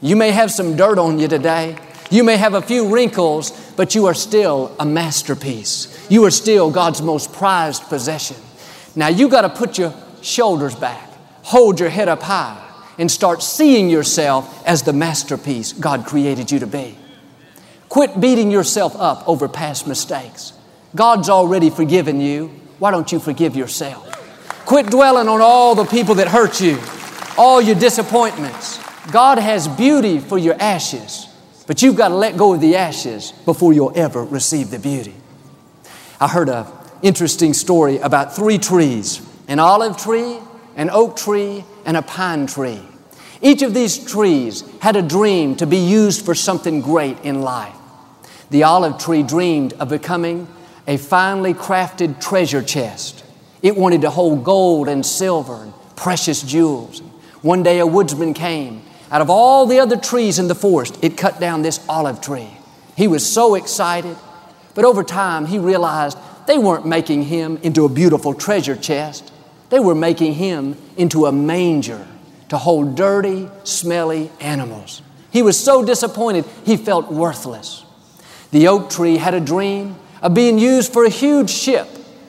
You 0.00 0.14
may 0.14 0.30
have 0.30 0.50
some 0.50 0.76
dirt 0.76 0.98
on 0.98 1.18
you 1.18 1.26
today. 1.26 1.76
You 2.10 2.22
may 2.22 2.36
have 2.36 2.54
a 2.54 2.62
few 2.62 2.94
wrinkles, 2.94 3.50
but 3.76 3.94
you 3.94 4.06
are 4.06 4.14
still 4.14 4.74
a 4.78 4.86
masterpiece. 4.86 6.06
You 6.08 6.24
are 6.24 6.30
still 6.30 6.70
God's 6.70 7.02
most 7.02 7.32
prized 7.32 7.82
possession. 7.84 8.36
Now 8.94 9.08
you 9.08 9.28
got 9.28 9.42
to 9.42 9.48
put 9.48 9.78
your 9.78 9.92
shoulders 10.22 10.74
back, 10.74 11.07
hold 11.48 11.80
your 11.80 11.88
head 11.88 12.08
up 12.08 12.20
high, 12.20 12.62
and 12.98 13.10
start 13.10 13.42
seeing 13.42 13.88
yourself 13.88 14.62
as 14.66 14.82
the 14.82 14.92
masterpiece 14.92 15.72
God 15.72 16.04
created 16.04 16.50
you 16.50 16.58
to 16.58 16.66
be. 16.66 16.94
Quit 17.88 18.20
beating 18.20 18.50
yourself 18.50 18.94
up 18.96 19.26
over 19.26 19.48
past 19.48 19.86
mistakes. 19.86 20.52
God's 20.94 21.30
already 21.30 21.70
forgiven 21.70 22.20
you. 22.20 22.48
Why 22.78 22.90
don't 22.90 23.10
you 23.10 23.18
forgive 23.18 23.56
yourself? 23.56 24.04
Quit 24.66 24.90
dwelling 24.90 25.26
on 25.26 25.40
all 25.40 25.74
the 25.74 25.86
people 25.86 26.16
that 26.16 26.28
hurt 26.28 26.60
you, 26.60 26.78
all 27.38 27.62
your 27.62 27.76
disappointments. 27.76 28.78
God 29.10 29.38
has 29.38 29.68
beauty 29.68 30.18
for 30.18 30.36
your 30.36 30.56
ashes, 30.60 31.28
but 31.66 31.80
you've 31.80 31.96
got 31.96 32.08
to 32.08 32.14
let 32.14 32.36
go 32.36 32.52
of 32.52 32.60
the 32.60 32.76
ashes 32.76 33.32
before 33.46 33.72
you'll 33.72 33.96
ever 33.96 34.22
receive 34.22 34.68
the 34.68 34.78
beauty. 34.78 35.14
I 36.20 36.28
heard 36.28 36.50
an 36.50 36.66
interesting 37.00 37.54
story 37.54 37.96
about 37.96 38.36
three 38.36 38.58
trees 38.58 39.26
an 39.48 39.58
olive 39.58 39.96
tree, 39.96 40.38
an 40.78 40.88
oak 40.90 41.16
tree, 41.16 41.64
and 41.84 41.96
a 41.96 42.02
pine 42.02 42.46
tree. 42.46 42.80
Each 43.42 43.62
of 43.62 43.74
these 43.74 43.98
trees 44.10 44.64
had 44.80 44.96
a 44.96 45.02
dream 45.02 45.56
to 45.56 45.66
be 45.66 45.76
used 45.76 46.24
for 46.24 46.34
something 46.34 46.80
great 46.80 47.18
in 47.24 47.42
life. 47.42 47.74
The 48.50 48.62
olive 48.62 48.96
tree 48.96 49.22
dreamed 49.22 49.74
of 49.74 49.90
becoming 49.90 50.48
a 50.86 50.96
finely 50.96 51.52
crafted 51.52 52.20
treasure 52.20 52.62
chest. 52.62 53.24
It 53.60 53.76
wanted 53.76 54.02
to 54.02 54.10
hold 54.10 54.44
gold 54.44 54.88
and 54.88 55.04
silver 55.04 55.62
and 55.64 55.74
precious 55.96 56.42
jewels. 56.42 57.00
One 57.42 57.62
day 57.62 57.80
a 57.80 57.86
woodsman 57.86 58.32
came 58.32 58.82
out 59.10 59.20
of 59.20 59.30
all 59.30 59.66
the 59.66 59.80
other 59.80 59.96
trees 59.96 60.38
in 60.38 60.48
the 60.48 60.54
forest, 60.54 60.98
it 61.02 61.16
cut 61.16 61.40
down 61.40 61.62
this 61.62 61.84
olive 61.88 62.20
tree. 62.20 62.50
He 62.96 63.08
was 63.08 63.26
so 63.26 63.54
excited, 63.54 64.16
but 64.74 64.84
over 64.84 65.02
time 65.02 65.46
he 65.46 65.58
realized 65.58 66.18
they 66.46 66.58
weren't 66.58 66.86
making 66.86 67.22
him 67.24 67.58
into 67.62 67.84
a 67.84 67.88
beautiful 67.88 68.34
treasure 68.34 68.76
chest. 68.76 69.32
They 69.70 69.80
were 69.80 69.94
making 69.94 70.34
him 70.34 70.76
into 70.96 71.26
a 71.26 71.32
manger 71.32 72.06
to 72.48 72.58
hold 72.58 72.94
dirty, 72.94 73.48
smelly 73.64 74.30
animals. 74.40 75.02
He 75.30 75.42
was 75.42 75.62
so 75.62 75.84
disappointed, 75.84 76.44
he 76.64 76.76
felt 76.76 77.12
worthless. 77.12 77.84
The 78.50 78.68
oak 78.68 78.88
tree 78.88 79.18
had 79.18 79.34
a 79.34 79.40
dream 79.40 79.96
of 80.22 80.34
being 80.34 80.58
used 80.58 80.92
for 80.92 81.04
a 81.04 81.10
huge 81.10 81.50
ship 81.50 81.86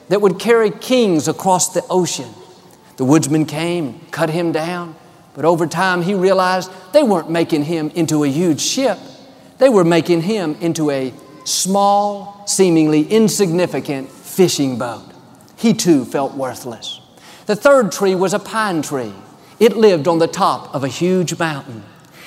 that 0.08 0.20
would 0.20 0.38
carry 0.38 0.70
kings 0.70 1.28
across 1.28 1.72
the 1.72 1.84
ocean. 1.88 2.28
The 2.98 3.04
woodsman 3.04 3.46
came, 3.46 4.00
cut 4.10 4.28
him 4.28 4.52
down, 4.52 4.94
but 5.34 5.46
over 5.46 5.66
time 5.66 6.02
he 6.02 6.14
realized 6.14 6.70
they 6.92 7.02
weren't 7.02 7.30
making 7.30 7.64
him 7.64 7.90
into 7.94 8.24
a 8.24 8.28
huge 8.28 8.60
ship. 8.60 8.98
They 9.56 9.70
were 9.70 9.84
making 9.84 10.22
him 10.22 10.56
into 10.60 10.90
a 10.90 11.14
small, 11.44 12.46
seemingly 12.46 13.04
insignificant 13.04 14.10
fishing 14.10 14.78
boat. 14.78 15.04
He 15.56 15.72
too 15.72 16.04
felt 16.04 16.34
worthless. 16.34 16.99
The 17.50 17.56
third 17.56 17.90
tree 17.90 18.14
was 18.14 18.32
a 18.32 18.38
pine 18.38 18.80
tree. 18.80 19.12
It 19.58 19.76
lived 19.76 20.06
on 20.06 20.20
the 20.20 20.28
top 20.28 20.72
of 20.72 20.84
a 20.84 20.88
huge 20.88 21.36
mountain. 21.36 21.82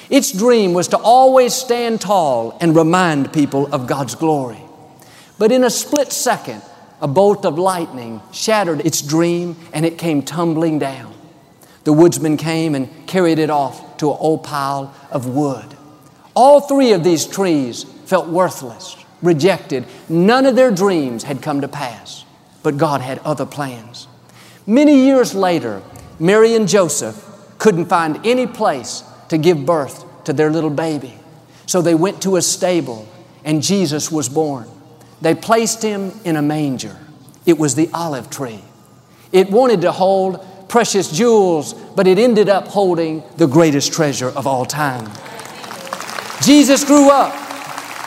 Its 0.10 0.34
dream 0.34 0.74
was 0.74 0.90
to 0.90 0.98
always 0.98 1.54
stand 1.54 2.02
tall 2.02 2.58
and 2.60 2.76
remind 2.76 3.32
people 3.32 3.74
of 3.74 3.88
God's 3.88 4.16
glory. 4.16 4.62
But 5.40 5.54
in 5.54 5.64
a 5.64 5.70
split 5.70 6.12
second, 6.12 6.62
a 7.00 7.08
bolt 7.08 7.46
of 7.46 7.58
lightning 7.58 8.22
shattered 8.34 8.86
its 8.86 9.02
dream 9.02 9.56
and 9.72 9.86
it 9.86 9.98
came 9.98 10.24
tumbling 10.24 10.78
down. 10.78 11.14
The 11.86 11.94
woodsman 11.94 12.36
came 12.36 12.76
and 12.76 12.90
carried 13.08 13.40
it 13.40 13.50
off 13.50 13.96
to 14.00 14.12
an 14.12 14.18
old 14.20 14.44
pile 14.44 14.94
of 15.10 15.26
wood. 15.26 15.78
All 16.36 16.60
three 16.60 16.92
of 16.92 17.06
these 17.06 17.26
trees 17.26 17.86
felt 18.08 18.28
worthless, 18.28 18.98
rejected. 19.22 19.86
None 20.10 20.46
of 20.46 20.58
their 20.58 20.70
dreams 20.70 21.24
had 21.24 21.42
come 21.42 21.62
to 21.62 21.70
pass, 21.70 22.26
but 22.62 22.76
God 22.76 23.00
had 23.00 23.20
other 23.20 23.46
plans. 23.46 24.10
Many 24.66 25.06
years 25.06 25.36
later, 25.36 25.82
Mary 26.20 26.56
and 26.56 26.68
Joseph 26.68 27.30
couldn't 27.58 27.86
find 27.86 28.26
any 28.26 28.48
place 28.48 29.04
to 29.30 29.38
give 29.38 29.66
birth 29.66 30.06
to 30.24 30.34
their 30.34 30.50
little 30.50 30.70
baby. 30.70 31.14
So 31.66 31.82
they 31.82 31.96
went 31.96 32.22
to 32.24 32.38
a 32.38 32.42
stable 32.42 33.08
and 33.44 33.62
Jesus 33.62 34.12
was 34.12 34.30
born. 34.30 34.68
They 35.22 35.36
placed 35.36 35.82
him 35.82 36.12
in 36.24 36.36
a 36.36 36.42
manger. 36.42 36.98
It 37.46 37.58
was 37.58 37.76
the 37.76 37.90
olive 37.94 38.30
tree. 38.30 38.62
It 39.32 39.50
wanted 39.50 39.82
to 39.82 39.92
hold 39.92 40.46
precious 40.70 41.12
jewels, 41.12 41.74
but 41.74 42.08
it 42.08 42.18
ended 42.18 42.50
up 42.50 42.68
holding 42.68 43.24
the 43.38 43.48
greatest 43.48 43.92
treasure 43.92 44.30
of 44.30 44.48
all 44.48 44.66
time. 44.66 45.12
Jesus 46.42 46.84
grew 46.84 47.10
up. 47.10 47.34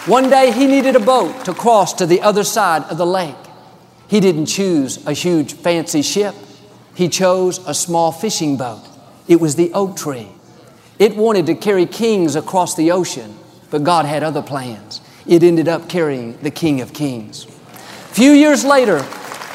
One 0.06 0.30
day 0.30 0.52
he 0.52 0.66
needed 0.66 0.94
a 0.94 1.00
boat 1.00 1.44
to 1.46 1.54
cross 1.54 1.92
to 1.94 2.06
the 2.06 2.22
other 2.22 2.44
side 2.44 2.84
of 2.84 2.98
the 2.98 3.06
lake. 3.06 3.34
He 4.08 4.20
didn't 4.20 4.46
choose 4.46 5.04
a 5.06 5.12
huge 5.12 5.54
fancy 5.54 6.02
ship. 6.02 6.34
He 6.96 7.10
chose 7.10 7.60
a 7.66 7.74
small 7.74 8.10
fishing 8.10 8.56
boat. 8.56 8.82
It 9.28 9.38
was 9.38 9.54
the 9.54 9.70
oak 9.74 9.96
tree. 9.98 10.28
It 10.98 11.14
wanted 11.14 11.44
to 11.46 11.54
carry 11.54 11.84
kings 11.84 12.36
across 12.36 12.74
the 12.74 12.90
ocean, 12.90 13.36
but 13.70 13.84
God 13.84 14.06
had 14.06 14.22
other 14.22 14.40
plans. 14.40 15.02
It 15.26 15.42
ended 15.42 15.68
up 15.68 15.90
carrying 15.90 16.38
the 16.38 16.50
King 16.50 16.80
of 16.80 16.94
Kings. 16.94 17.44
A 17.44 18.14
few 18.14 18.30
years 18.30 18.64
later, 18.64 19.04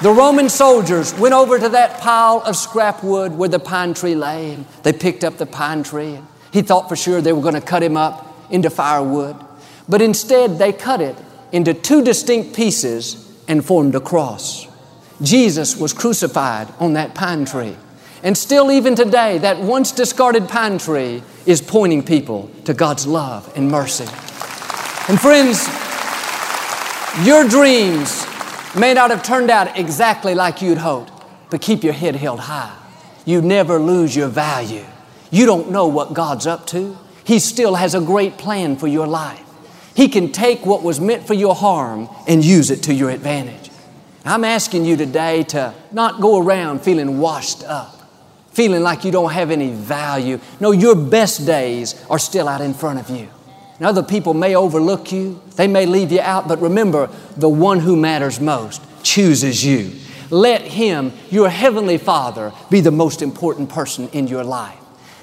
the 0.04 0.12
Roman 0.12 0.50
soldiers 0.50 1.16
went 1.16 1.34
over 1.34 1.58
to 1.58 1.70
that 1.70 2.00
pile 2.00 2.44
of 2.46 2.56
scrap 2.56 3.04
wood 3.04 3.32
where 3.36 3.50
the 3.50 3.58
pine 3.60 3.96
tree 3.96 4.14
lay, 4.14 4.54
and 4.54 4.66
they 4.84 4.94
picked 4.94 5.24
up 5.24 5.38
the 5.38 5.48
pine 5.48 5.82
tree. 5.82 6.20
He 6.54 6.62
thought 6.62 6.90
for 6.90 6.96
sure 6.96 7.22
they 7.22 7.34
were 7.34 7.42
going 7.42 7.56
to 7.56 7.62
cut 7.62 7.82
him 7.82 7.98
up 7.98 8.36
into 8.52 8.70
firewood, 8.70 9.36
but 9.90 10.00
instead 10.00 10.60
they 10.60 10.74
cut 10.74 11.02
it 11.02 11.16
into 11.52 11.74
two 11.74 12.04
distinct 12.04 12.56
pieces 12.56 13.36
and 13.48 13.66
formed 13.66 13.96
a 13.96 14.00
cross. 14.00 14.68
Jesus 15.22 15.78
was 15.78 15.94
crucified 15.94 16.68
on 16.80 16.94
that 16.94 17.14
pine 17.14 17.46
tree. 17.46 17.76
And 18.24 18.38
still, 18.38 18.72
even 18.72 18.96
today, 18.96 19.40
that 19.40 19.60
once 19.60 19.92
discarded 19.92 20.48
pine 20.48 20.78
tree 20.78 21.24
is 21.46 21.62
pointing 21.62 22.04
people 22.04 22.52
to 22.66 22.74
God's 22.74 23.08
love 23.08 23.52
and 23.56 23.70
mercy. 23.70 24.06
And 25.08 25.20
friends, 25.20 25.68
your 27.26 27.48
dreams 27.48 28.26
may 28.76 28.94
not 28.94 29.10
have 29.10 29.24
turned 29.24 29.50
out 29.50 29.78
exactly 29.78 30.34
like 30.34 30.62
you'd 30.62 30.78
hoped, 30.78 31.12
but 31.50 31.62
keep 31.62 31.84
your 31.84 31.94
head 31.94 32.16
held 32.16 32.40
high. 32.40 32.76
You 33.26 33.42
never 33.42 33.80
lose 33.80 34.16
your 34.16 34.30
value. 34.30 34.86
You 35.30 35.46
don't 35.46 35.72
know 35.72 35.88
what 35.88 36.14
God's 36.14 36.48
up 36.48 36.66
to. 36.68 36.98
He 37.24 37.40
still 37.40 37.76
has 37.76 37.94
a 37.94 38.02
great 38.02 38.38
plan 38.38 38.76
for 38.76 38.88
your 38.88 39.08
life. 39.08 39.46
He 39.96 40.08
can 40.08 40.32
take 40.32 40.66
what 40.66 40.84
was 40.84 41.00
meant 41.00 41.28
for 41.28 41.34
your 41.34 41.56
harm 41.56 42.10
and 42.28 42.44
use 42.44 42.72
it 42.72 42.84
to 42.84 42.94
your 42.94 43.10
advantage. 43.10 43.61
I'm 44.24 44.44
asking 44.44 44.86
you 44.86 44.98
today 44.98 45.44
to 45.44 45.74
not 45.92 46.22
go 46.22 46.42
around 46.42 46.82
feeling 46.82 47.20
washed 47.20 47.64
up, 47.64 48.00
feeling 48.52 48.84
like 48.84 49.04
you 49.04 49.12
don't 49.12 49.32
have 49.32 49.50
any 49.50 49.72
value. 49.72 50.40
No, 50.60 50.72
your 50.72 50.96
best 50.96 51.46
days 51.46 52.04
are 52.08 52.20
still 52.20 52.48
out 52.48 52.62
in 52.62 52.74
front 52.74 53.00
of 53.00 53.10
you. 53.10 53.28
And 53.78 53.88
other 53.88 54.04
people 54.04 54.36
may 54.36 54.56
overlook 54.56 55.12
you, 55.12 55.42
they 55.56 55.68
may 55.68 55.88
leave 55.88 56.12
you 56.12 56.22
out, 56.22 56.48
but 56.48 56.62
remember, 56.62 57.10
the 57.36 57.50
one 57.50 57.80
who 57.80 57.96
matters 57.96 58.40
most 58.40 58.80
chooses 59.02 59.66
you. 59.66 59.92
Let 60.30 60.62
Him, 60.62 61.14
your 61.32 61.50
Heavenly 61.50 61.98
Father, 61.98 62.54
be 62.70 62.80
the 62.80 62.92
most 62.92 63.24
important 63.24 63.70
person 63.70 64.08
in 64.10 64.28
your 64.28 64.44
life. 64.44 64.78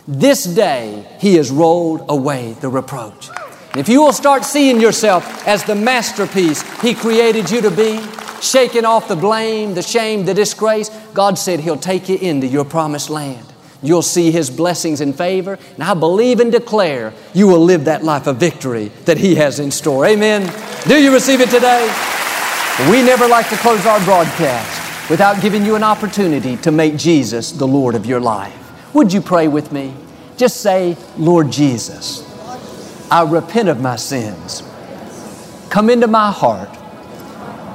This 0.09 0.43
day, 0.43 1.07
He 1.21 1.37
has 1.37 1.53
rolled 1.53 2.05
away 2.09 2.55
the 2.55 2.69
reproach. 2.69 3.29
If 3.77 3.89
you 3.89 4.03
will 4.03 4.13
start 4.13 4.45
seeing 4.45 4.81
yourself 4.81 5.47
as 5.47 5.63
the 5.63 5.77
masterpiece 5.77 6.63
He 6.81 6.95
created 6.95 7.51
you 7.53 7.61
to 7.61 7.71
be, 7.71 8.01
shaking 8.41 8.85
off 8.85 9.09
the 9.09 9.17
blame, 9.17 9.75
the 9.75 9.83
shame, 9.83 10.25
the 10.25 10.35
disgrace, 10.35 10.91
God 11.15 11.39
said 11.39 11.61
He'll 11.61 11.77
take 11.77 12.09
you 12.09 12.17
into 12.17 12.47
your 12.47 12.65
promised 12.65 13.11
land. 13.11 13.45
You'll 13.83 14.03
see 14.03 14.31
His 14.31 14.51
blessings 14.51 15.01
and 15.01 15.17
favor, 15.17 15.59
and 15.75 15.85
I 15.85 15.95
believe 15.95 16.41
and 16.41 16.51
declare 16.51 17.13
you 17.33 17.47
will 17.47 17.61
live 17.61 17.85
that 17.85 18.03
life 18.05 18.27
of 18.27 18.37
victory 18.37 18.89
that 19.05 19.19
He 19.19 19.37
has 19.37 19.61
in 19.61 19.71
store. 19.71 20.07
Amen. 20.07 20.53
Do 20.89 21.01
you 21.01 21.13
receive 21.13 21.41
it 21.41 21.51
today? 21.51 21.87
We 22.91 23.03
never 23.03 23.27
like 23.27 23.49
to 23.51 23.57
close 23.57 23.85
our 23.87 24.03
broadcast 24.05 25.11
without 25.11 25.41
giving 25.43 25.65
you 25.65 25.75
an 25.75 25.83
opportunity 25.83 26.57
to 26.59 26.71
make 26.71 26.97
Jesus 26.97 27.53
the 27.53 27.67
Lord 27.67 27.95
of 27.95 28.07
your 28.07 28.21
life. 28.21 28.55
Would 28.95 29.13
you 29.13 29.21
pray 29.21 29.49
with 29.49 29.73
me? 29.73 29.95
Just 30.37 30.61
say, 30.61 30.97
Lord 31.17 31.51
Jesus, 31.51 32.25
I 33.11 33.25
repent 33.29 33.69
of 33.69 33.81
my 33.81 33.97
sins. 33.97 34.63
Come 35.71 35.91
into 35.91 36.07
my 36.07 36.31
heart. 36.31 36.69